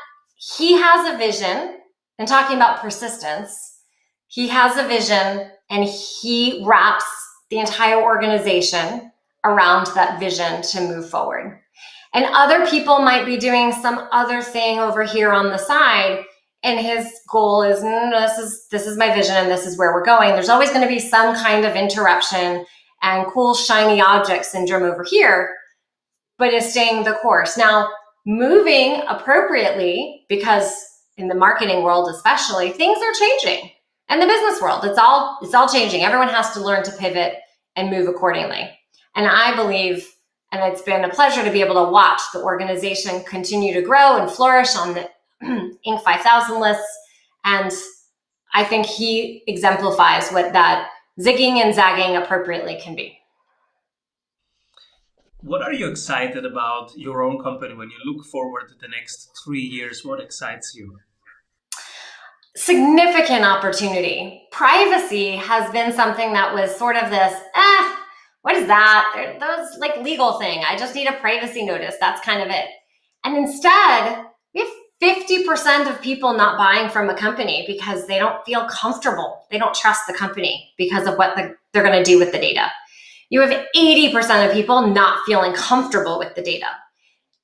he 0.57 0.75
has 0.75 1.13
a 1.13 1.19
vision, 1.19 1.79
and 2.19 2.29
talking 2.29 2.57
about 2.57 2.81
persistence, 2.81 3.81
he 4.29 4.49
has 4.49 4.77
a 4.77 4.87
vision 4.87 5.51
and 5.71 5.85
he 5.85 6.63
wraps 6.67 7.05
the 7.51 7.59
entire 7.59 8.03
organization 8.03 9.11
around 9.45 9.89
that 9.95 10.21
vision 10.21 10.63
to 10.63 10.81
move 10.81 11.11
forward. 11.11 11.61
And 12.15 12.27
other 12.33 12.67
people 12.67 12.99
might 13.01 13.27
be 13.27 13.37
doing 13.37 13.73
some 13.73 14.09
other 14.13 14.43
thing 14.43 14.79
over 14.79 15.03
here 15.03 15.33
on 15.33 15.49
the 15.49 15.59
side 15.59 16.25
and 16.63 16.79
his 16.79 17.21
goal 17.29 17.63
is 17.63 17.81
mm, 17.81 18.11
this 18.11 18.39
is 18.39 18.67
this 18.71 18.87
is 18.87 18.97
my 18.97 19.15
vision 19.15 19.35
and 19.35 19.51
this 19.51 19.67
is 19.67 19.77
where 19.79 19.93
we're 19.93 20.05
going 20.05 20.31
there's 20.31 20.49
always 20.49 20.71
going 20.71 20.83
to 20.83 20.89
be 20.89 20.99
some 20.99 21.35
kind 21.35 21.65
of 21.65 21.75
interruption 21.75 22.65
and 23.03 23.27
cool 23.27 23.55
shiny 23.55 24.01
object 24.01 24.45
syndrome 24.47 24.85
over 24.85 25.05
here, 25.05 25.55
but 26.39 26.55
is 26.55 26.71
staying 26.71 27.05
the 27.05 27.15
course. 27.15 27.57
Now, 27.59 27.91
moving 28.27 29.03
appropriately, 29.09 30.25
because 30.29 30.73
in 31.17 31.29
the 31.29 31.35
marketing 31.35 31.83
world 31.83 32.09
especially, 32.09 32.71
things 32.71 32.99
are 32.99 33.13
changing. 33.13 33.71
and 34.09 34.21
the 34.21 34.27
business 34.27 34.61
world. 34.61 34.85
It's 34.85 34.99
all 34.99 35.39
it's 35.43 35.55
all 35.55 35.69
changing. 35.69 36.03
Everyone 36.05 36.29
has 36.29 36.53
to 36.53 36.61
learn 36.65 36.83
to 36.85 36.93
pivot 36.93 37.35
and 37.77 37.91
move 37.91 38.09
accordingly. 38.09 38.71
And 39.17 39.27
I 39.27 39.55
believe, 39.57 40.07
and 40.53 40.63
it's 40.73 40.83
been 40.83 41.05
a 41.05 41.09
pleasure 41.09 41.43
to 41.45 41.51
be 41.51 41.63
able 41.63 41.85
to 41.85 41.91
watch 41.91 42.21
the 42.33 42.41
organization 42.43 43.23
continue 43.25 43.73
to 43.75 43.83
grow 43.83 44.21
and 44.21 44.31
flourish 44.31 44.77
on 44.77 44.95
the 44.95 45.09
Inc. 45.87 46.03
5000 46.03 46.61
lists. 46.61 46.99
And 47.45 47.73
I 48.55 48.65
think 48.65 48.87
he 48.87 49.43
exemplifies 49.47 50.31
what 50.31 50.53
that 50.53 50.89
zigging 51.21 51.63
and 51.63 51.75
zagging 51.75 52.17
appropriately 52.17 52.79
can 52.81 52.95
be. 52.95 53.19
What 55.41 55.63
are 55.63 55.73
you 55.73 55.89
excited 55.89 56.47
about 56.47 56.93
your 56.97 57.23
own 57.23 57.43
company 57.43 57.75
when 57.75 57.91
you 57.91 57.97
look 58.05 58.25
forward 58.27 58.69
to 58.69 58.75
the 58.81 58.89
next 58.89 59.31
three 59.45 59.61
years? 59.61 60.05
What 60.05 60.21
excites 60.21 60.73
you? 60.75 60.99
Significant 62.55 63.45
opportunity. 63.45 64.47
Privacy 64.53 65.31
has 65.33 65.71
been 65.73 65.93
something 65.93 66.33
that 66.35 66.55
was 66.55 66.77
sort 66.77 66.97
of 66.97 67.11
this, 67.11 67.35
eh, 67.57 67.97
what 68.43 68.55
is 68.55 68.67
that? 68.69 69.37
Those 69.41 69.79
like 69.79 69.97
legal 70.05 70.39
thing. 70.39 70.63
I 70.69 70.77
just 70.77 70.95
need 70.95 71.09
a 71.09 71.15
privacy 71.15 71.65
notice. 71.65 71.97
That's 71.99 72.25
kind 72.25 72.43
of 72.43 72.49
it. 72.49 72.67
And 73.25 73.37
instead, 73.37 74.27
50% 75.03 75.91
of 75.91 76.01
people 76.01 76.33
not 76.33 76.57
buying 76.57 76.89
from 76.89 77.11
a 77.11 77.15
company 77.15 77.65
because 77.67 78.07
they 78.07 78.19
don't 78.19 78.45
feel 78.47 78.69
comfortable. 78.69 79.45
They 79.51 79.59
don't 79.59 79.75
trust 79.75 80.07
the 80.07 80.15
company 80.15 80.73
because 80.79 81.09
of 81.09 81.17
what 81.19 81.35
the, 81.35 81.57
they're 81.73 81.83
going 81.83 82.03
to 82.03 82.09
do 82.09 82.21
with 82.21 82.31
the 82.31 82.39
data. 82.39 82.71
You 83.29 83.41
have 83.41 83.67
80% 83.75 84.47
of 84.47 84.53
people 84.53 84.87
not 84.87 85.25
feeling 85.27 85.55
comfortable 85.55 86.21
with 86.21 86.37
the 86.37 86.43
data. 86.43 86.67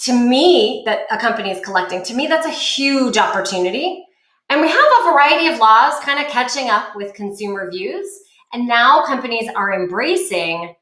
To 0.00 0.12
me, 0.12 0.85
that 0.87 1.00
a 1.11 1.19
company 1.19 1.50
is 1.50 1.65
collecting, 1.65 2.05
to 2.05 2.15
me, 2.15 2.29
that's 2.29 2.47
a 2.47 2.50
huge 2.50 3.19
opportunity. 3.19 4.05
And 4.49 4.61
we 4.61 4.69
have 4.69 4.93
a 5.00 5.11
variety 5.11 5.49
of 5.49 5.59
laws 5.59 5.99
kind 6.05 6.25
of 6.25 6.31
catching 6.31 6.71
up 6.71 6.95
with 6.95 7.15
consumer 7.15 7.69
views. 7.71 8.07
And 8.53 8.69
now 8.69 9.05
companies 9.05 9.50
are 9.57 9.73
embracing 9.73 10.77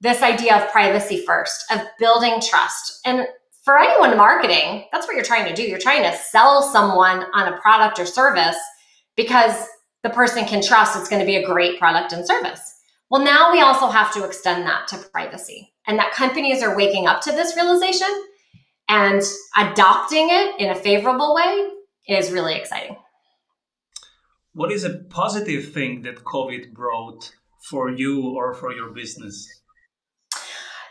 this 0.00 0.22
idea 0.22 0.56
of 0.56 0.70
privacy 0.70 1.24
first, 1.26 1.64
of 1.72 1.80
building 1.98 2.40
trust. 2.40 3.00
And 3.04 3.26
for 3.70 3.78
anyone 3.78 4.16
marketing, 4.16 4.84
that's 4.90 5.06
what 5.06 5.14
you're 5.14 5.24
trying 5.24 5.46
to 5.46 5.54
do. 5.54 5.62
You're 5.62 5.78
trying 5.78 6.02
to 6.02 6.16
sell 6.16 6.60
someone 6.60 7.24
on 7.32 7.52
a 7.52 7.56
product 7.58 8.00
or 8.00 8.04
service 8.04 8.56
because 9.14 9.64
the 10.02 10.10
person 10.10 10.44
can 10.44 10.60
trust 10.60 10.98
it's 10.98 11.08
going 11.08 11.20
to 11.20 11.26
be 11.26 11.36
a 11.36 11.46
great 11.46 11.78
product 11.78 12.12
and 12.12 12.26
service. 12.26 12.60
Well, 13.12 13.22
now 13.22 13.52
we 13.52 13.60
also 13.60 13.86
have 13.86 14.12
to 14.14 14.24
extend 14.24 14.66
that 14.66 14.88
to 14.88 14.98
privacy 15.12 15.72
and 15.86 15.96
that 16.00 16.12
companies 16.12 16.64
are 16.64 16.76
waking 16.76 17.06
up 17.06 17.20
to 17.20 17.30
this 17.30 17.54
realization 17.54 18.08
and 18.88 19.22
adopting 19.56 20.30
it 20.30 20.60
in 20.60 20.70
a 20.70 20.74
favorable 20.74 21.32
way 21.32 21.68
is 22.08 22.32
really 22.32 22.56
exciting. 22.56 22.96
What 24.52 24.72
is 24.72 24.82
a 24.82 24.98
positive 25.10 25.72
thing 25.72 26.02
that 26.02 26.24
COVID 26.24 26.72
brought 26.72 27.32
for 27.68 27.88
you 27.88 28.30
or 28.30 28.52
for 28.52 28.72
your 28.72 28.90
business? 28.90 29.59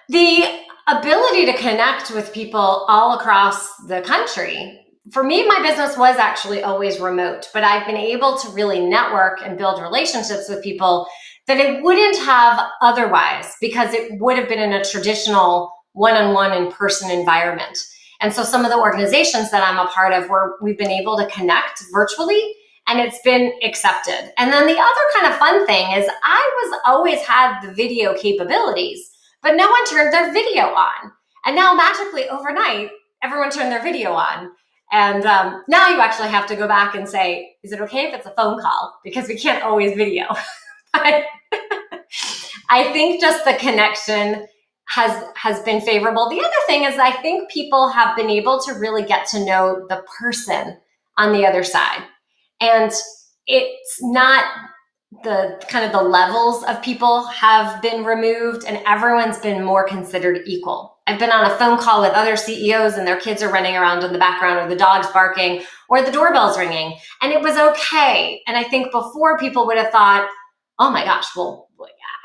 The 0.09 0.43
ability 0.87 1.45
to 1.45 1.53
connect 1.53 2.09
with 2.09 2.33
people 2.33 2.59
all 2.59 3.15
across 3.15 3.75
the 3.87 4.01
country. 4.01 4.83
For 5.11 5.23
me, 5.23 5.47
my 5.47 5.61
business 5.61 5.95
was 5.97 6.17
actually 6.17 6.63
always 6.63 6.99
remote, 6.99 7.47
but 7.53 7.63
I've 7.63 7.85
been 7.85 7.95
able 7.95 8.35
to 8.39 8.49
really 8.49 8.79
network 8.79 9.39
and 9.43 9.55
build 9.55 9.79
relationships 9.79 10.49
with 10.49 10.63
people 10.63 11.07
that 11.45 11.59
it 11.59 11.83
wouldn't 11.83 12.17
have 12.17 12.59
otherwise 12.81 13.55
because 13.61 13.93
it 13.93 14.19
would 14.19 14.35
have 14.35 14.49
been 14.49 14.57
in 14.57 14.73
a 14.73 14.83
traditional 14.83 15.71
one-on-one 15.93 16.53
in-person 16.53 17.11
environment. 17.11 17.77
And 18.19 18.33
so 18.33 18.41
some 18.41 18.65
of 18.65 18.71
the 18.71 18.79
organizations 18.79 19.51
that 19.51 19.63
I'm 19.63 19.77
a 19.77 19.91
part 19.91 20.13
of 20.13 20.27
where 20.27 20.55
we've 20.59 20.77
been 20.77 20.89
able 20.89 21.17
to 21.17 21.27
connect 21.27 21.83
virtually 21.93 22.55
and 22.87 22.99
it's 22.99 23.21
been 23.23 23.53
accepted. 23.63 24.33
And 24.39 24.51
then 24.51 24.65
the 24.65 24.73
other 24.73 25.01
kind 25.13 25.31
of 25.31 25.37
fun 25.37 25.67
thing 25.67 25.91
is 25.91 26.09
I 26.23 26.61
was 26.63 26.79
always 26.87 27.21
had 27.21 27.61
the 27.61 27.71
video 27.73 28.15
capabilities 28.15 29.08
but 29.41 29.55
no 29.55 29.69
one 29.69 29.86
turned 29.86 30.13
their 30.13 30.31
video 30.34 30.63
on. 30.65 31.12
And 31.46 31.55
now 31.55 31.74
magically 31.74 32.27
overnight, 32.29 32.92
everyone 33.24 33.50
turned 33.51 33.72
their 33.72 33.81
video 33.81 34.11
on. 34.11 34.51
And 34.92 35.25
um, 35.25 35.63
now 35.68 35.90
you 35.90 36.00
actually 36.00 36.29
have 36.29 36.48
to 36.48 36.55
go 36.55 36.68
back 36.68 36.96
and 36.96 37.07
say, 37.07 37.55
is 37.63 37.72
it 37.72 37.81
okay 37.81 38.07
if 38.07 38.13
it's 38.13 38.25
a 38.25 38.33
phone 38.35 38.59
call? 38.59 39.00
Because 39.03 39.27
we 39.27 39.37
can't 39.37 39.63
always 39.63 39.96
video. 39.96 40.25
I 40.94 42.92
think 42.92 43.22
just 43.22 43.46
the 43.46 43.53
connection 43.53 44.48
has 44.90 45.24
has 45.35 45.59
been 45.61 45.81
favorable. 45.81 46.29
The 46.29 46.40
other 46.40 46.50
thing 46.66 46.83
is 46.83 46.98
I 46.98 47.11
think 47.22 47.51
people 47.51 47.90
have 47.90 48.16
been 48.16 48.29
able 48.29 48.59
to 48.61 48.74
really 48.74 49.03
get 49.03 49.27
to 49.27 49.46
know 49.46 49.85
the 49.87 50.03
person 50.20 50.77
on 51.18 51.31
the 51.31 51.46
other 51.46 51.63
side. 51.63 52.03
And 52.59 52.92
it's 53.46 54.00
not 54.01 54.44
the 55.24 55.61
kind 55.67 55.85
of 55.85 55.91
the 55.91 56.01
levels 56.01 56.63
of 56.65 56.81
people 56.83 57.25
have 57.25 57.81
been 57.81 58.03
removed 58.03 58.65
and 58.65 58.81
everyone's 58.85 59.39
been 59.39 59.63
more 59.63 59.87
considered 59.87 60.41
equal. 60.45 60.98
I've 61.07 61.19
been 61.19 61.31
on 61.31 61.50
a 61.50 61.55
phone 61.57 61.79
call 61.79 62.01
with 62.01 62.13
other 62.13 62.35
CEOs 62.35 62.93
and 62.93 63.07
their 63.07 63.19
kids 63.19 63.41
are 63.41 63.51
running 63.51 63.75
around 63.75 64.03
in 64.03 64.13
the 64.13 64.19
background 64.19 64.59
or 64.59 64.69
the 64.69 64.79
dog's 64.79 65.07
barking 65.07 65.63
or 65.89 66.03
the 66.03 66.11
doorbell's 66.11 66.57
ringing 66.57 66.95
and 67.24 67.33
it 67.33 67.41
was 67.41 67.57
okay. 67.57 68.41
And 68.45 68.55
I 68.55 68.63
think 68.63 68.91
before 68.91 69.39
people 69.39 69.65
would 69.65 69.77
have 69.77 69.91
thought, 69.91 70.29
oh 70.77 70.91
my 70.91 71.03
gosh, 71.03 71.25
well, 71.35 71.69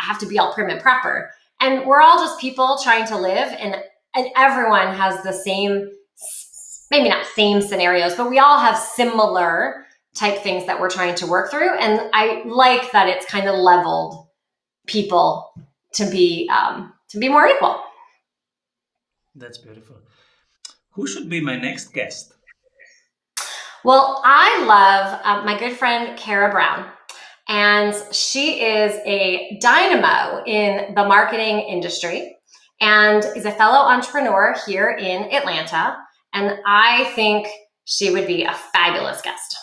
I 0.00 0.04
have 0.04 0.18
to 0.18 0.26
be 0.26 0.38
all 0.38 0.52
prim 0.52 0.68
and 0.68 0.80
proper. 0.80 1.30
And 1.60 1.86
we're 1.86 2.02
all 2.02 2.18
just 2.18 2.38
people 2.38 2.78
trying 2.82 3.06
to 3.06 3.16
live 3.16 3.48
and, 3.58 3.76
and 4.14 4.26
everyone 4.36 4.94
has 4.94 5.22
the 5.22 5.32
same, 5.32 5.90
maybe 6.90 7.08
not 7.08 7.24
same 7.34 7.62
scenarios, 7.62 8.14
but 8.14 8.28
we 8.28 8.38
all 8.38 8.58
have 8.58 8.76
similar 8.76 9.83
type 10.14 10.38
things 10.38 10.66
that 10.66 10.80
we're 10.80 10.90
trying 10.90 11.14
to 11.16 11.26
work 11.26 11.50
through. 11.50 11.76
And 11.78 12.08
I 12.12 12.42
like 12.46 12.92
that 12.92 13.08
it's 13.08 13.26
kind 13.26 13.48
of 13.48 13.56
leveled 13.56 14.26
people 14.86 15.52
to 15.94 16.10
be 16.10 16.48
um, 16.52 16.92
to 17.08 17.18
be 17.18 17.28
more 17.28 17.46
equal. 17.46 17.82
That's 19.34 19.58
beautiful. 19.58 19.96
Who 20.92 21.06
should 21.06 21.28
be 21.28 21.40
my 21.40 21.56
next 21.56 21.92
guest? 21.92 22.34
Well, 23.84 24.22
I 24.24 24.64
love 24.64 25.20
uh, 25.24 25.44
my 25.44 25.58
good 25.58 25.76
friend 25.76 26.16
Kara 26.16 26.50
Brown, 26.50 26.88
and 27.48 27.94
she 28.12 28.62
is 28.62 28.94
a 29.04 29.58
dynamo 29.60 30.42
in 30.46 30.94
the 30.94 31.04
marketing 31.04 31.60
industry 31.60 32.36
and 32.80 33.24
is 33.36 33.44
a 33.44 33.50
fellow 33.50 33.78
entrepreneur 33.78 34.54
here 34.66 34.90
in 34.90 35.24
Atlanta. 35.32 35.96
And 36.32 36.58
I 36.66 37.04
think 37.14 37.46
she 37.84 38.10
would 38.10 38.26
be 38.26 38.44
a 38.44 38.54
fabulous 38.72 39.20
guest. 39.20 39.56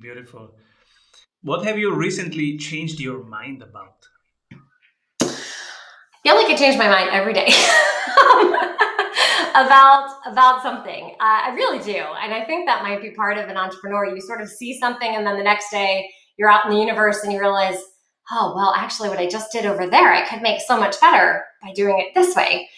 Beautiful. 0.00 0.54
What 1.42 1.64
have 1.66 1.78
you 1.78 1.94
recently 1.94 2.56
changed 2.56 3.00
your 3.00 3.22
mind 3.22 3.62
about? 3.62 4.06
Yeah, 6.24 6.32
like 6.32 6.46
I 6.46 6.56
change 6.56 6.78
my 6.78 6.88
mind 6.88 7.10
every 7.12 7.34
day 7.34 7.46
about 9.50 10.10
about 10.26 10.62
something. 10.62 11.10
Uh, 11.20 11.40
I 11.44 11.52
really 11.54 11.84
do, 11.84 11.96
and 11.96 12.32
I 12.32 12.46
think 12.46 12.66
that 12.66 12.82
might 12.82 13.02
be 13.02 13.10
part 13.10 13.36
of 13.36 13.50
an 13.50 13.58
entrepreneur. 13.58 14.06
You 14.06 14.22
sort 14.22 14.40
of 14.40 14.48
see 14.48 14.80
something, 14.80 15.16
and 15.16 15.26
then 15.26 15.36
the 15.36 15.44
next 15.44 15.70
day 15.70 16.08
you're 16.38 16.50
out 16.50 16.64
in 16.64 16.70
the 16.70 16.80
universe, 16.80 17.22
and 17.22 17.30
you 17.30 17.38
realize, 17.38 17.76
oh 18.30 18.54
well, 18.56 18.72
actually, 18.74 19.10
what 19.10 19.18
I 19.18 19.28
just 19.28 19.52
did 19.52 19.66
over 19.66 19.86
there, 19.86 20.14
I 20.14 20.26
could 20.26 20.40
make 20.40 20.62
so 20.62 20.78
much 20.78 20.98
better 20.98 21.44
by 21.62 21.72
doing 21.74 21.98
it 21.98 22.14
this 22.14 22.34
way. 22.34 22.70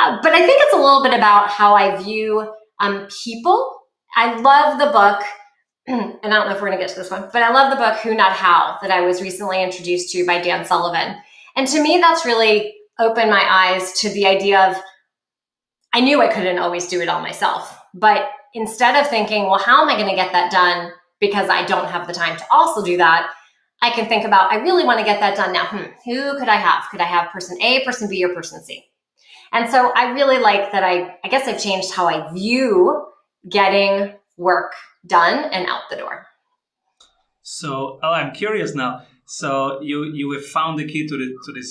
Uh, 0.00 0.16
but 0.22 0.32
I 0.32 0.46
think 0.46 0.62
it's 0.62 0.74
a 0.74 0.80
little 0.80 1.02
bit 1.02 1.12
about 1.12 1.50
how 1.50 1.74
I 1.74 2.02
view 2.02 2.50
um, 2.80 3.08
people. 3.24 3.78
I 4.16 4.40
love 4.40 4.78
the 4.78 4.86
book 4.86 5.22
and 5.86 6.18
I 6.22 6.28
don't 6.28 6.48
know 6.48 6.54
if 6.54 6.62
we're 6.62 6.68
going 6.68 6.78
to 6.78 6.84
get 6.84 6.94
to 6.94 7.00
this 7.00 7.10
one, 7.10 7.28
but 7.32 7.42
I 7.42 7.52
love 7.52 7.70
the 7.70 7.76
book 7.76 7.96
Who 8.00 8.14
Not 8.14 8.32
How 8.32 8.78
that 8.82 8.90
I 8.90 9.00
was 9.00 9.20
recently 9.20 9.62
introduced 9.62 10.12
to 10.12 10.24
by 10.24 10.40
Dan 10.40 10.64
Sullivan. 10.64 11.16
And 11.56 11.66
to 11.68 11.82
me, 11.82 11.98
that's 11.98 12.24
really 12.24 12.74
opened 12.98 13.30
my 13.30 13.44
eyes 13.48 13.92
to 14.00 14.08
the 14.10 14.26
idea 14.26 14.60
of 14.60 14.76
I 15.92 16.00
knew 16.00 16.22
I 16.22 16.32
couldn't 16.32 16.58
always 16.58 16.86
do 16.86 17.00
it 17.00 17.08
all 17.08 17.20
myself. 17.20 17.76
But 17.94 18.30
instead 18.54 19.00
of 19.00 19.08
thinking, 19.08 19.44
well, 19.44 19.58
how 19.58 19.82
am 19.82 19.88
I 19.88 19.96
going 19.96 20.08
to 20.08 20.16
get 20.16 20.32
that 20.32 20.50
done 20.50 20.92
because 21.20 21.50
I 21.50 21.64
don't 21.66 21.88
have 21.88 22.06
the 22.06 22.14
time 22.14 22.36
to 22.36 22.44
also 22.50 22.84
do 22.84 22.96
that? 22.96 23.30
I 23.82 23.90
can 23.90 24.08
think 24.08 24.24
about, 24.24 24.52
I 24.52 24.56
really 24.56 24.84
want 24.84 25.00
to 25.00 25.04
get 25.04 25.18
that 25.20 25.36
done 25.36 25.52
now. 25.52 25.66
Hmm, 25.66 25.90
who 26.04 26.38
could 26.38 26.48
I 26.48 26.56
have? 26.56 26.84
Could 26.90 27.00
I 27.00 27.06
have 27.06 27.30
person 27.32 27.60
A, 27.60 27.84
person 27.84 28.08
B, 28.08 28.24
or 28.24 28.32
person 28.32 28.62
C? 28.62 28.84
And 29.52 29.68
so 29.68 29.92
I 29.94 30.12
really 30.12 30.38
like 30.38 30.70
that 30.72 30.84
I, 30.84 31.16
I 31.24 31.28
guess 31.28 31.48
I've 31.48 31.60
changed 31.60 31.92
how 31.92 32.06
I 32.06 32.32
view 32.32 33.06
getting 33.48 34.14
work 34.42 34.72
done 35.06 35.50
and 35.52 35.66
out 35.66 35.82
the 35.90 35.96
door. 35.96 36.26
So, 37.42 37.98
oh, 38.02 38.12
I'm 38.12 38.32
curious 38.32 38.74
now. 38.74 39.02
So 39.26 39.80
you 39.80 40.04
you 40.04 40.32
have 40.32 40.46
found 40.46 40.78
the 40.78 40.86
key 40.86 41.08
to 41.08 41.16
the 41.16 41.28
to 41.44 41.52
this 41.52 41.70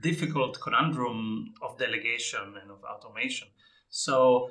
difficult 0.00 0.60
conundrum 0.60 1.54
of 1.62 1.78
delegation 1.78 2.46
and 2.60 2.70
of 2.70 2.80
automation. 2.84 3.48
So, 3.90 4.50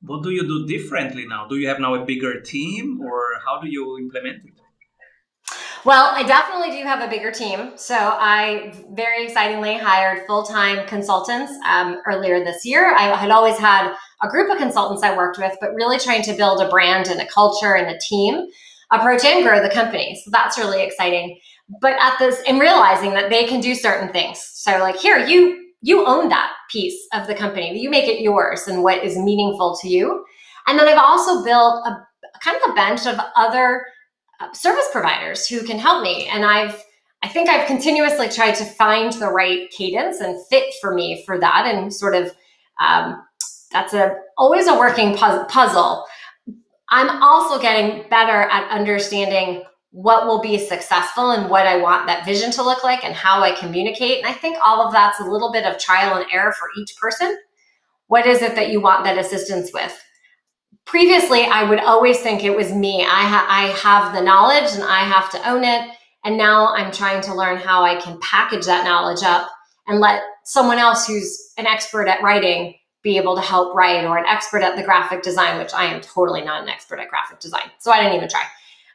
what 0.00 0.22
do 0.22 0.30
you 0.30 0.42
do 0.42 0.66
differently 0.66 1.26
now? 1.26 1.46
Do 1.48 1.56
you 1.56 1.68
have 1.68 1.80
now 1.80 1.94
a 1.94 2.04
bigger 2.04 2.40
team, 2.40 3.00
or 3.00 3.20
how 3.44 3.60
do 3.60 3.68
you 3.68 3.98
implement 3.98 4.44
it? 4.44 4.64
Well, 5.84 6.08
I 6.12 6.22
definitely 6.22 6.70
do 6.70 6.82
have 6.84 7.02
a 7.02 7.08
bigger 7.08 7.30
team. 7.30 7.72
So 7.76 7.94
I 7.94 8.72
very 8.92 9.24
excitingly 9.24 9.76
hired 9.76 10.26
full-time 10.26 10.86
consultants 10.86 11.52
um, 11.68 12.00
earlier 12.06 12.42
this 12.42 12.64
year. 12.64 12.94
I 12.94 13.14
had 13.14 13.30
always 13.30 13.58
had 13.58 13.94
a 14.24 14.30
group 14.30 14.50
of 14.50 14.58
consultants 14.58 15.02
I 15.02 15.16
worked 15.16 15.38
with, 15.38 15.56
but 15.60 15.74
really 15.74 15.98
trying 15.98 16.22
to 16.22 16.32
build 16.32 16.60
a 16.60 16.68
brand 16.68 17.08
and 17.08 17.20
a 17.20 17.26
culture 17.26 17.74
and 17.74 17.94
a 17.94 17.98
team 17.98 18.46
approach 18.90 19.24
and 19.24 19.44
grow 19.44 19.62
the 19.62 19.74
company. 19.74 20.20
So 20.24 20.30
that's 20.30 20.58
really 20.58 20.82
exciting. 20.82 21.38
But 21.80 21.96
at 22.00 22.18
this, 22.18 22.40
in 22.42 22.58
realizing 22.58 23.14
that 23.14 23.30
they 23.30 23.46
can 23.46 23.60
do 23.60 23.74
certain 23.74 24.12
things. 24.12 24.38
So 24.38 24.78
like 24.78 24.96
here, 24.96 25.18
you 25.18 25.60
you 25.80 26.06
own 26.06 26.30
that 26.30 26.50
piece 26.70 26.98
of 27.12 27.26
the 27.26 27.34
company. 27.34 27.78
You 27.78 27.90
make 27.90 28.08
it 28.08 28.22
yours 28.22 28.66
and 28.66 28.82
what 28.82 29.04
is 29.04 29.18
meaningful 29.18 29.78
to 29.82 29.88
you. 29.88 30.24
And 30.66 30.78
then 30.78 30.88
I've 30.88 30.98
also 30.98 31.44
built 31.44 31.86
a 31.86 32.06
kind 32.42 32.56
of 32.56 32.70
a 32.70 32.74
bench 32.74 33.06
of 33.06 33.18
other 33.36 33.84
uh, 34.40 34.50
service 34.54 34.88
providers 34.92 35.46
who 35.46 35.62
can 35.62 35.78
help 35.78 36.02
me. 36.02 36.26
And 36.26 36.44
I've 36.44 36.82
I 37.22 37.28
think 37.28 37.48
I've 37.48 37.66
continuously 37.66 38.28
tried 38.28 38.54
to 38.56 38.66
find 38.66 39.10
the 39.14 39.30
right 39.30 39.70
cadence 39.70 40.20
and 40.20 40.38
fit 40.48 40.74
for 40.78 40.94
me 40.94 41.22
for 41.24 41.40
that, 41.40 41.64
and 41.66 41.92
sort 41.92 42.14
of 42.14 42.30
um, 42.80 43.22
that's 43.74 43.92
a 43.92 44.16
always 44.38 44.68
a 44.68 44.78
working 44.78 45.14
puzzle. 45.16 46.06
I'm 46.88 47.22
also 47.22 47.60
getting 47.60 48.08
better 48.08 48.42
at 48.42 48.70
understanding 48.70 49.64
what 49.90 50.26
will 50.26 50.40
be 50.40 50.58
successful 50.58 51.32
and 51.32 51.50
what 51.50 51.66
I 51.66 51.76
want 51.76 52.06
that 52.06 52.24
vision 52.24 52.50
to 52.52 52.62
look 52.62 52.84
like 52.84 53.04
and 53.04 53.14
how 53.14 53.42
I 53.42 53.52
communicate. 53.52 54.18
And 54.18 54.26
I 54.26 54.32
think 54.32 54.56
all 54.64 54.86
of 54.86 54.92
that's 54.92 55.20
a 55.20 55.24
little 55.24 55.52
bit 55.52 55.66
of 55.66 55.78
trial 55.78 56.16
and 56.16 56.26
error 56.32 56.52
for 56.52 56.68
each 56.78 56.94
person. 57.00 57.36
What 58.06 58.26
is 58.26 58.42
it 58.42 58.54
that 58.54 58.70
you 58.70 58.80
want 58.80 59.04
that 59.04 59.18
assistance 59.18 59.70
with? 59.74 60.00
Previously, 60.84 61.44
I 61.44 61.68
would 61.68 61.80
always 61.80 62.20
think 62.20 62.44
it 62.44 62.56
was 62.56 62.72
me. 62.72 63.02
I, 63.02 63.24
ha- 63.24 63.46
I 63.48 63.68
have 63.78 64.14
the 64.14 64.22
knowledge 64.22 64.72
and 64.74 64.84
I 64.84 65.00
have 65.00 65.30
to 65.30 65.48
own 65.48 65.64
it. 65.64 65.90
And 66.24 66.36
now 66.36 66.74
I'm 66.74 66.92
trying 66.92 67.22
to 67.22 67.34
learn 67.34 67.56
how 67.56 67.82
I 67.82 68.00
can 68.00 68.20
package 68.20 68.66
that 68.66 68.84
knowledge 68.84 69.22
up 69.22 69.48
and 69.86 70.00
let 70.00 70.22
someone 70.44 70.78
else 70.78 71.06
who's 71.06 71.52
an 71.56 71.66
expert 71.66 72.06
at 72.06 72.22
writing 72.22 72.74
be 73.04 73.16
able 73.18 73.36
to 73.36 73.42
help 73.42 73.76
write 73.76 74.04
or 74.04 74.18
an 74.18 74.24
expert 74.26 74.62
at 74.62 74.76
the 74.76 74.82
graphic 74.82 75.22
design, 75.22 75.58
which 75.58 75.72
I 75.74 75.84
am 75.84 76.00
totally 76.00 76.42
not 76.42 76.62
an 76.62 76.68
expert 76.68 76.98
at 76.98 77.08
graphic 77.08 77.38
design. 77.38 77.70
So 77.78 77.92
I 77.92 77.98
didn't 77.98 78.16
even 78.16 78.28
try. 78.28 78.44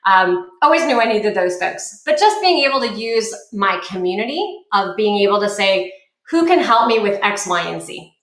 Um, 0.06 0.50
always 0.62 0.86
knew 0.86 1.00
I 1.00 1.06
needed 1.06 1.36
those 1.36 1.58
folks. 1.58 2.02
But 2.06 2.18
just 2.18 2.42
being 2.42 2.66
able 2.66 2.82
to 2.82 2.92
use 2.92 3.34
my 3.54 3.82
community 3.88 4.64
of 4.74 4.98
being 4.98 5.20
able 5.20 5.40
to 5.40 5.50
say, 5.50 5.94
who 6.30 6.48
can 6.48 6.60
help 6.60 6.88
me 6.88 7.00
with 7.00 7.20
X, 7.24 7.48
Y, 7.48 7.62
and 7.62 7.82
Z? 7.82 8.14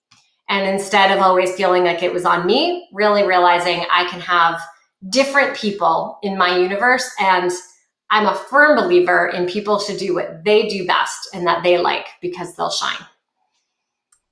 And 0.49 0.67
instead 0.67 1.11
of 1.11 1.21
always 1.21 1.55
feeling 1.55 1.83
like 1.83 2.03
it 2.03 2.13
was 2.13 2.25
on 2.25 2.45
me, 2.45 2.87
really 2.93 3.25
realizing 3.25 3.85
I 3.91 4.07
can 4.09 4.19
have 4.21 4.61
different 5.09 5.55
people 5.55 6.19
in 6.23 6.37
my 6.37 6.57
universe 6.57 7.09
and 7.19 7.51
I'm 8.09 8.25
a 8.25 8.35
firm 8.35 8.77
believer 8.77 9.27
in 9.27 9.45
people 9.45 9.79
should 9.79 9.97
do 9.97 10.15
what 10.15 10.43
they 10.43 10.67
do 10.67 10.87
best 10.87 11.29
and 11.33 11.45
that 11.47 11.63
they 11.63 11.77
like 11.77 12.07
because 12.21 12.55
they'll 12.55 12.71
shine. 12.71 13.05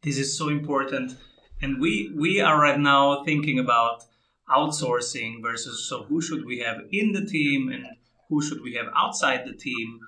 This 0.02 0.18
is 0.18 0.38
so 0.38 0.50
important. 0.50 1.18
And 1.66 1.82
we 1.82 2.12
we 2.16 2.42
are 2.42 2.62
right 2.62 2.80
now 2.80 3.24
thinking 3.24 3.58
about 3.58 4.04
outsourcing 4.48 5.42
versus 5.42 5.90
so 5.90 6.04
who 6.04 6.22
should 6.22 6.46
we 6.46 6.60
have 6.60 6.82
in 6.92 7.12
the 7.12 7.26
team 7.26 7.70
and 7.74 7.88
who 8.30 8.40
should 8.40 8.62
we 8.62 8.76
have 8.76 8.86
outside 8.96 9.42
the 9.48 9.58
team? 9.68 10.00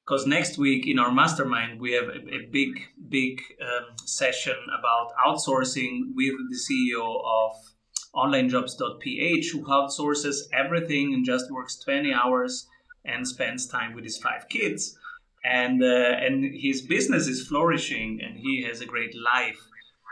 Because 0.00 0.26
next 0.26 0.56
week 0.56 0.86
in 0.86 0.98
our 0.98 1.12
mastermind 1.12 1.78
we 1.78 1.92
have 1.92 2.08
a, 2.08 2.20
a 2.38 2.40
big 2.50 2.70
big 3.06 3.42
um, 3.60 3.98
session 4.06 4.58
about 4.78 5.08
outsourcing 5.26 5.92
with 6.20 6.36
the 6.50 6.58
ceo 6.64 7.06
of 7.38 7.52
onlinejobs.ph 8.14 9.50
who 9.52 9.60
outsources 9.66 10.36
everything 10.54 11.12
and 11.12 11.26
just 11.26 11.50
works 11.50 11.76
20 11.80 12.14
hours 12.14 12.66
and 13.04 13.28
spends 13.28 13.66
time 13.66 13.92
with 13.94 14.04
his 14.04 14.16
five 14.16 14.48
kids. 14.48 14.96
And 15.44 15.82
uh, 15.82 16.24
and 16.24 16.36
his 16.66 16.80
business 16.80 17.28
is 17.28 17.46
flourishing 17.46 18.20
and 18.24 18.38
he 18.38 18.62
has 18.62 18.80
a 18.80 18.86
great 18.86 19.14
life 19.14 19.67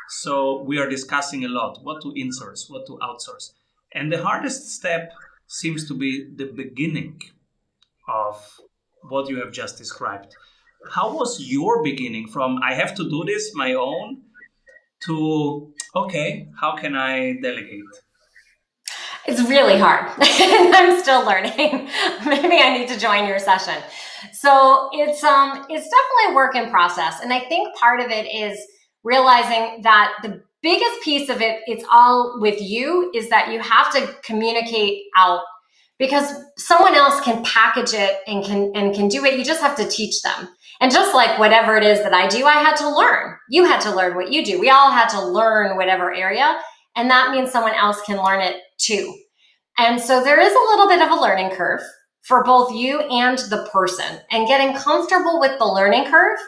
so 0.09 0.63
we 0.63 0.79
are 0.79 0.89
discussing 0.89 1.45
a 1.45 1.49
lot 1.49 1.79
what 1.83 2.01
to 2.03 2.13
insource 2.13 2.71
what 2.71 2.87
to 2.87 2.99
outsource 3.03 3.53
and 3.93 4.13
the 4.13 4.23
hardest 4.23 4.71
step 4.71 5.13
seems 5.47 5.87
to 5.89 5.95
be 5.95 6.29
the 6.37 6.47
beginning 6.47 7.21
of 8.09 8.61
what 9.03 9.29
you 9.29 9.39
have 9.39 9.53
just 9.53 9.79
described 9.79 10.35
how 10.93 11.13
was 11.13 11.41
your 11.41 11.83
beginning 11.83 12.27
from 12.27 12.59
i 12.63 12.75
have 12.75 12.95
to 12.95 13.09
do 13.09 13.25
this 13.25 13.53
my 13.55 13.75
own 13.75 14.23
to 15.01 15.73
okay 15.95 16.49
how 16.61 16.77
can 16.77 16.95
i 16.95 17.35
delegate 17.43 17.83
it's 19.27 19.41
really 19.49 19.77
hard. 19.77 20.09
I'm 20.19 21.01
still 21.01 21.25
learning. 21.25 21.53
Maybe 22.25 22.59
I 22.59 22.79
need 22.79 22.89
to 22.89 22.99
join 22.99 23.27
your 23.27 23.41
session. 23.41 23.75
So 24.33 24.89
it's 24.93 25.23
um 25.25 25.67
it's 25.69 25.89
definitely 25.89 26.31
a 26.31 26.35
work 26.35 26.55
in 26.55 26.71
process. 26.71 27.21
And 27.21 27.33
I 27.33 27.41
think 27.41 27.75
part 27.77 28.01
of 28.01 28.11
it 28.11 28.27
is 28.33 28.59
realizing 29.07 29.83
that 29.83 30.13
the 30.23 30.43
biggest 30.63 31.01
piece 31.03 31.29
of 31.29 31.41
it, 31.41 31.61
it's 31.67 31.85
all 31.91 32.39
with 32.41 32.61
you, 32.61 33.11
is 33.15 33.31
that 33.31 33.53
you 33.53 33.61
have 33.61 33.93
to 33.93 34.15
communicate 34.25 35.05
out 35.17 35.43
because 35.99 36.35
someone 36.59 36.95
else 36.95 37.21
can 37.21 37.43
package 37.45 37.95
it 37.95 38.19
and 38.27 38.45
can 38.45 38.73
and 38.75 38.95
can 38.95 39.09
do 39.09 39.25
it. 39.25 39.39
You 39.39 39.45
just 39.45 39.63
have 39.63 39.77
to 39.77 39.89
teach 39.89 40.21
them. 40.23 40.49
And 40.81 40.93
just 40.93 41.15
like 41.15 41.39
whatever 41.39 41.77
it 41.77 41.85
is 41.85 42.03
that 42.03 42.13
I 42.13 42.27
do, 42.27 42.45
I 42.45 42.55
had 42.55 42.77
to 42.77 42.95
learn. 42.95 43.37
You 43.49 43.65
had 43.65 43.81
to 43.83 43.95
learn 43.95 44.17
what 44.17 44.33
you 44.33 44.45
do. 44.45 44.61
We 44.61 44.69
all 44.69 44.91
had 44.91 45.09
to 45.11 45.25
learn 45.25 45.77
whatever 45.77 46.13
area. 46.13 46.59
And 46.97 47.09
that 47.11 47.31
means 47.31 47.51
someone 47.51 47.75
else 47.75 48.03
can 48.03 48.23
learn 48.23 48.41
it 48.41 48.57
too. 48.79 49.15
And 49.79 50.01
so 50.01 50.23
there 50.23 50.41
is 50.41 50.53
a 50.53 50.69
little 50.71 50.89
bit 50.89 51.01
of 51.01 51.11
a 51.11 51.21
learning 51.21 51.51
curve 51.51 51.81
for 52.23 52.43
both 52.43 52.75
you 52.75 53.01
and 53.01 53.39
the 53.39 53.69
person. 53.73 54.19
And 54.31 54.49
getting 54.49 54.77
comfortable 54.77 55.39
with 55.39 55.59
the 55.59 55.67
learning 55.67 56.11
curve 56.11 56.39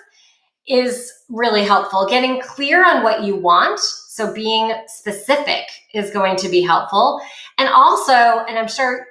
is 0.68 1.12
really 1.28 1.64
helpful. 1.64 2.06
Getting 2.08 2.40
clear 2.40 2.84
on 2.84 3.02
what 3.02 3.22
you 3.22 3.36
want. 3.36 3.80
So 3.80 4.32
being 4.32 4.72
specific 4.86 5.64
is 5.94 6.10
going 6.10 6.36
to 6.36 6.48
be 6.48 6.62
helpful. 6.62 7.20
And 7.56 7.68
also, 7.68 8.12
and 8.12 8.58
I'm 8.58 8.68
sure 8.68 9.06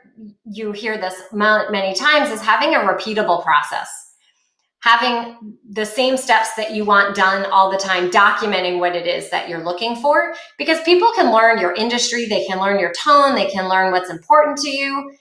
you 0.45 0.71
hear 0.71 0.97
this 0.97 1.15
many 1.31 1.93
times, 1.93 2.31
is 2.31 2.41
having 2.41 2.75
a 2.75 2.79
repeatable 2.79 3.43
process 3.43 4.07
having 4.81 5.57
the 5.71 5.85
same 5.85 6.15
steps 6.15 6.53
that 6.55 6.73
you 6.73 6.85
want 6.85 7.15
done 7.15 7.45
all 7.51 7.69
the 7.71 7.77
time, 7.77 8.09
documenting 8.09 8.79
what 8.79 8.95
it 8.95 9.05
is 9.05 9.29
that 9.31 9.49
you're 9.49 9.63
looking 9.63 9.95
for, 9.95 10.33
because 10.57 10.81
people 10.83 11.11
can 11.15 11.33
learn 11.33 11.59
your 11.59 11.73
industry, 11.73 12.25
they 12.25 12.45
can 12.45 12.59
learn 12.59 12.79
your 12.79 12.93
tone, 12.93 13.35
they 13.35 13.49
can 13.49 13.67
learn 13.67 13.91
what's 13.91 14.09
important 14.09 14.57
to 14.57 14.69
you. 14.69 15.11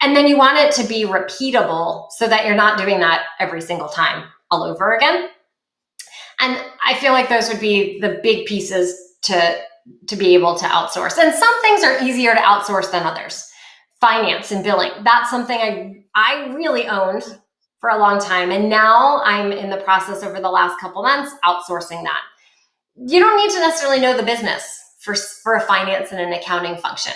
And 0.00 0.16
then 0.16 0.26
you 0.26 0.38
want 0.38 0.58
it 0.58 0.72
to 0.80 0.88
be 0.88 1.04
repeatable 1.04 2.06
so 2.12 2.26
that 2.26 2.46
you're 2.46 2.56
not 2.56 2.78
doing 2.78 3.00
that 3.00 3.24
every 3.38 3.60
single 3.60 3.88
time 3.88 4.24
all 4.50 4.62
over 4.62 4.96
again. 4.96 5.28
And 6.42 6.60
I 6.84 6.94
feel 6.98 7.12
like 7.12 7.28
those 7.28 7.48
would 7.48 7.60
be 7.60 8.00
the 8.00 8.20
big 8.22 8.46
pieces 8.46 8.94
to, 9.22 9.60
to 10.08 10.16
be 10.16 10.34
able 10.34 10.56
to 10.58 10.64
outsource. 10.64 11.16
And 11.16 11.32
some 11.32 11.62
things 11.62 11.84
are 11.84 12.02
easier 12.02 12.34
to 12.34 12.40
outsource 12.40 12.90
than 12.90 13.04
others. 13.04 13.48
Finance 14.00 14.50
and 14.50 14.64
billing, 14.64 14.90
that's 15.04 15.30
something 15.30 15.56
I, 15.56 16.02
I 16.16 16.52
really 16.54 16.88
owned 16.88 17.22
for 17.80 17.90
a 17.90 17.98
long 17.98 18.18
time. 18.18 18.50
And 18.50 18.68
now 18.68 19.22
I'm 19.24 19.52
in 19.52 19.70
the 19.70 19.76
process 19.78 20.24
over 20.24 20.40
the 20.40 20.50
last 20.50 20.80
couple 20.80 21.02
months 21.02 21.32
outsourcing 21.44 22.02
that. 22.02 22.20
You 22.96 23.20
don't 23.20 23.36
need 23.36 23.52
to 23.54 23.60
necessarily 23.60 24.00
know 24.00 24.16
the 24.16 24.24
business 24.24 24.80
for, 25.00 25.14
for 25.14 25.54
a 25.54 25.60
finance 25.60 26.10
and 26.10 26.20
an 26.20 26.32
accounting 26.32 26.76
function. 26.76 27.12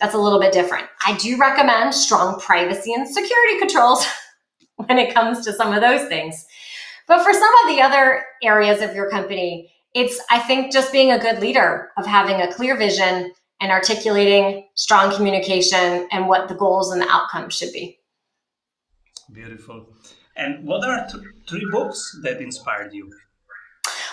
That's 0.00 0.14
a 0.14 0.18
little 0.18 0.40
bit 0.40 0.52
different. 0.52 0.86
I 1.06 1.16
do 1.18 1.36
recommend 1.36 1.94
strong 1.94 2.40
privacy 2.40 2.92
and 2.92 3.06
security 3.06 3.58
controls 3.60 4.04
when 4.76 4.98
it 4.98 5.14
comes 5.14 5.44
to 5.44 5.52
some 5.52 5.72
of 5.72 5.80
those 5.80 6.08
things. 6.08 6.44
But 7.06 7.22
for 7.22 7.32
some 7.32 7.52
of 7.64 7.74
the 7.74 7.82
other 7.82 8.24
areas 8.42 8.80
of 8.80 8.94
your 8.94 9.10
company, 9.10 9.72
it's, 9.94 10.20
I 10.30 10.40
think, 10.40 10.72
just 10.72 10.92
being 10.92 11.12
a 11.12 11.18
good 11.18 11.40
leader 11.40 11.90
of 11.96 12.06
having 12.06 12.40
a 12.40 12.52
clear 12.52 12.76
vision 12.76 13.32
and 13.60 13.70
articulating 13.70 14.66
strong 14.74 15.14
communication 15.14 16.08
and 16.10 16.28
what 16.28 16.48
the 16.48 16.54
goals 16.54 16.92
and 16.92 17.00
the 17.00 17.08
outcomes 17.08 17.54
should 17.54 17.72
be. 17.72 17.98
Beautiful. 19.32 19.86
And 20.36 20.66
what 20.66 20.84
are 20.84 21.06
th- 21.06 21.22
three 21.48 21.66
books 21.70 22.18
that 22.22 22.40
inspired 22.40 22.92
you? 22.92 23.10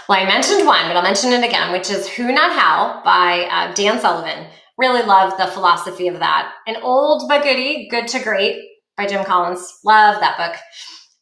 Well, 0.08 0.20
I 0.20 0.26
mentioned 0.26 0.68
one, 0.68 0.88
but 0.88 0.98
I'll 0.98 1.04
mention 1.04 1.32
it 1.32 1.44
again, 1.44 1.72
which 1.72 1.90
is 1.90 2.08
Who 2.10 2.32
Not 2.32 2.52
How 2.52 3.02
by 3.04 3.48
uh, 3.50 3.74
Dan 3.74 4.00
Sullivan. 4.00 4.48
Really 4.78 5.04
love 5.04 5.38
the 5.38 5.48
philosophy 5.48 6.08
of 6.08 6.20
that. 6.20 6.54
An 6.68 6.78
old 6.82 7.28
but 7.28 7.44
goodie, 7.44 7.88
Good 7.90 8.08
to 8.10 8.20
Great 8.20 8.62
by 8.98 9.08
Jim 9.08 9.24
Collins. 9.24 9.80
Love 9.84 10.20
that 10.20 10.38
book. 10.38 10.60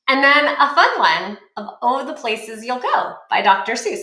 And 0.10 0.24
then 0.24 0.48
a 0.48 0.74
fun 0.74 1.00
one 1.00 1.38
of 1.56 1.76
Oh, 1.84 2.04
the 2.04 2.16
Places 2.16 2.66
You'll 2.66 2.80
Go 2.80 3.14
by 3.30 3.44
Dr. 3.44 3.74
Seuss. 3.74 4.02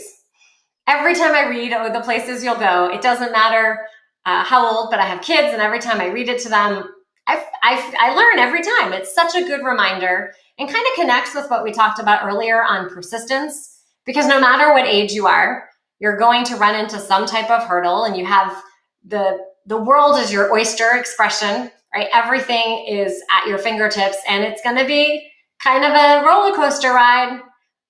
Every 0.87 1.17
time 1.17 1.35
I 1.35 1.49
read 1.49 1.73
Oh, 1.73 1.93
the 1.93 2.01
Places 2.01 2.45
You'll 2.45 2.55
Go, 2.55 2.89
it 2.93 3.03
doesn't 3.03 3.33
matter 3.33 3.81
uh, 4.25 4.45
how 4.45 4.65
old, 4.65 4.91
but 4.91 5.01
I 5.01 5.07
have 5.07 5.21
kids, 5.21 5.53
and 5.53 5.61
every 5.61 5.81
time 5.81 6.01
I 6.01 6.07
read 6.07 6.29
it 6.29 6.41
to 6.43 6.49
them, 6.49 6.85
I, 7.27 7.45
I, 7.61 7.97
I 7.99 8.15
learn 8.15 8.39
every 8.39 8.63
time. 8.63 8.93
It's 8.93 9.13
such 9.13 9.35
a 9.35 9.45
good 9.47 9.65
reminder 9.65 10.33
and 10.61 10.69
kind 10.69 10.87
of 10.87 10.95
connects 10.95 11.35
with 11.35 11.51
what 11.51 11.65
we 11.65 11.73
talked 11.73 11.99
about 11.99 12.25
earlier 12.25 12.63
on 12.63 12.89
persistence. 12.89 13.81
Because 14.05 14.29
no 14.29 14.41
matter 14.41 14.73
what 14.73 14.87
age 14.87 15.11
you 15.11 15.27
are, 15.27 15.69
you're 15.99 16.17
going 16.17 16.45
to 16.45 16.57
run 16.57 16.77
into 16.77 17.01
some 17.01 17.27
type 17.27 17.51
of 17.51 17.65
hurdle 17.65 18.05
and 18.05 18.17
you 18.17 18.25
have 18.25 18.63
the 19.05 19.39
the 19.67 19.77
world 19.77 20.17
is 20.21 20.33
your 20.33 20.53
oyster 20.53 20.95
expression, 20.95 21.73
right? 21.93 22.07
Everything 22.13 22.87
is 22.87 23.21
at 23.33 23.49
your 23.49 23.59
fingertips 23.59 24.19
and 24.29 24.45
it's 24.45 24.63
going 24.63 24.77
to 24.77 24.85
be 24.85 25.29
kind 25.63 25.85
of 25.85 25.93
a 25.93 26.27
roller 26.27 26.55
coaster 26.55 26.93
ride, 26.93 27.41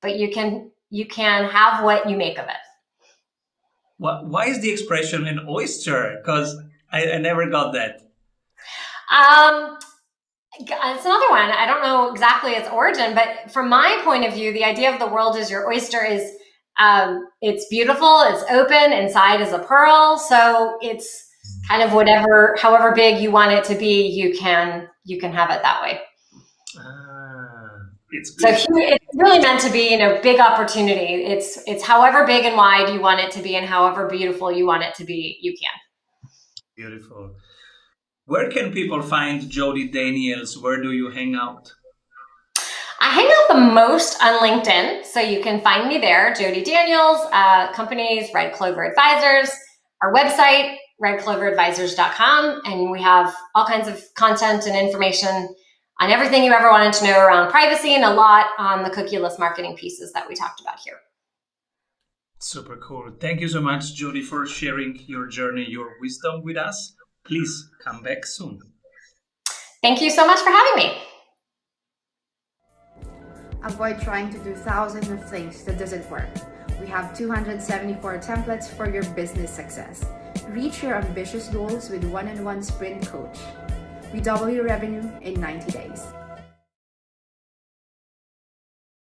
but 0.02 0.18
you 0.18 0.30
can 0.30 0.70
you 0.90 1.06
can 1.06 1.44
have 1.50 1.84
what 1.84 2.08
you 2.08 2.16
make 2.16 2.38
of 2.38 2.46
it. 2.46 2.56
What, 3.98 4.26
why 4.26 4.46
is 4.46 4.60
the 4.60 4.70
expression 4.70 5.26
an 5.26 5.46
oyster? 5.48 6.18
Because 6.20 6.56
I, 6.92 7.12
I 7.12 7.18
never 7.18 7.48
got 7.48 7.72
that. 7.72 8.02
Um, 9.10 9.78
it's 10.58 11.04
another 11.04 11.30
one. 11.30 11.50
I 11.50 11.66
don't 11.66 11.82
know 11.82 12.12
exactly 12.12 12.52
its 12.52 12.68
origin, 12.68 13.14
but 13.14 13.50
from 13.50 13.68
my 13.68 14.00
point 14.04 14.24
of 14.26 14.34
view, 14.34 14.52
the 14.52 14.64
idea 14.64 14.92
of 14.92 14.98
the 14.98 15.06
world 15.06 15.36
is 15.36 15.50
your 15.50 15.66
oyster 15.66 16.04
is 16.04 16.30
um, 16.78 17.26
it's 17.40 17.66
beautiful, 17.68 18.22
it's 18.28 18.42
open, 18.50 18.92
inside 18.92 19.40
is 19.40 19.52
a 19.52 19.58
pearl. 19.60 20.18
So 20.18 20.78
it's 20.82 21.26
kind 21.68 21.82
of 21.82 21.92
whatever, 21.92 22.56
however 22.60 22.92
big 22.92 23.20
you 23.22 23.30
want 23.30 23.52
it 23.52 23.64
to 23.64 23.74
be, 23.74 24.06
you 24.08 24.36
can 24.36 24.88
you 25.04 25.18
can 25.18 25.32
have 25.32 25.50
it 25.50 25.62
that 25.62 25.80
way. 25.82 26.00
It's 28.10 28.40
so 28.40 28.48
it's 28.48 28.66
really 29.14 29.40
meant 29.40 29.60
to 29.62 29.70
be, 29.70 29.90
you 29.90 29.98
know, 29.98 30.20
big 30.22 30.38
opportunity. 30.38 31.24
It's 31.24 31.58
it's 31.66 31.82
however 31.82 32.24
big 32.24 32.44
and 32.44 32.56
wide 32.56 32.92
you 32.94 33.00
want 33.00 33.20
it 33.20 33.32
to 33.32 33.42
be, 33.42 33.56
and 33.56 33.66
however 33.66 34.06
beautiful 34.06 34.52
you 34.52 34.64
want 34.64 34.84
it 34.84 34.94
to 34.96 35.04
be, 35.04 35.38
you 35.40 35.52
can. 35.52 36.30
Beautiful. 36.76 37.34
Where 38.26 38.50
can 38.50 38.72
people 38.72 39.02
find 39.02 39.48
Jodi 39.48 39.88
Daniels? 39.88 40.58
Where 40.58 40.80
do 40.80 40.92
you 40.92 41.10
hang 41.10 41.34
out? 41.34 41.72
I 43.00 43.10
hang 43.10 43.26
out 43.26 43.54
the 43.54 43.72
most 43.72 44.22
on 44.22 44.40
LinkedIn, 44.40 45.04
so 45.04 45.20
you 45.20 45.42
can 45.42 45.60
find 45.60 45.88
me 45.88 45.98
there. 45.98 46.32
Jodi 46.34 46.62
Daniels, 46.64 47.20
uh, 47.32 47.72
companies, 47.72 48.30
Red 48.34 48.52
Clover 48.52 48.84
Advisors, 48.84 49.50
our 50.02 50.12
website, 50.12 50.76
redcloveradvisors.com, 51.02 52.62
and 52.64 52.90
we 52.90 53.02
have 53.02 53.34
all 53.54 53.66
kinds 53.66 53.88
of 53.88 54.02
content 54.14 54.66
and 54.66 54.76
information 54.76 55.54
on 56.00 56.10
everything 56.10 56.44
you 56.44 56.52
ever 56.52 56.70
wanted 56.70 56.92
to 56.94 57.04
know 57.04 57.18
around 57.18 57.50
privacy 57.50 57.94
and 57.94 58.04
a 58.04 58.12
lot 58.12 58.46
on 58.58 58.82
the 58.82 58.90
cookieless 58.90 59.38
marketing 59.38 59.76
pieces 59.76 60.12
that 60.12 60.28
we 60.28 60.34
talked 60.34 60.60
about 60.60 60.78
here. 60.84 60.98
Super 62.38 62.76
cool. 62.76 63.10
Thank 63.18 63.40
you 63.40 63.48
so 63.48 63.62
much, 63.62 63.94
Jodi, 63.94 64.20
for 64.22 64.46
sharing 64.46 64.98
your 65.06 65.26
journey, 65.26 65.64
your 65.68 65.94
wisdom 66.00 66.42
with 66.42 66.56
us. 66.56 66.94
Please 67.24 67.70
come 67.82 68.02
back 68.02 68.26
soon. 68.26 68.60
Thank 69.82 70.02
you 70.02 70.10
so 70.10 70.26
much 70.26 70.40
for 70.40 70.50
having 70.50 70.76
me. 70.76 70.98
Avoid 73.64 74.00
trying 74.00 74.30
to 74.32 74.38
do 74.38 74.54
thousands 74.54 75.08
of 75.08 75.28
things 75.28 75.64
that 75.64 75.78
doesn't 75.78 76.08
work. 76.10 76.28
We 76.78 76.86
have 76.88 77.16
274 77.16 78.18
templates 78.18 78.68
for 78.68 78.88
your 78.88 79.02
business 79.14 79.50
success. 79.50 80.04
Reach 80.48 80.82
your 80.82 80.96
ambitious 80.96 81.48
goals 81.48 81.88
with 81.88 82.04
one-on-one 82.04 82.62
sprint 82.62 83.06
coach. 83.06 83.38
We 84.12 84.20
double 84.20 84.48
your 84.48 84.64
revenue 84.64 85.08
in 85.20 85.40
90 85.40 85.72
days. 85.72 86.02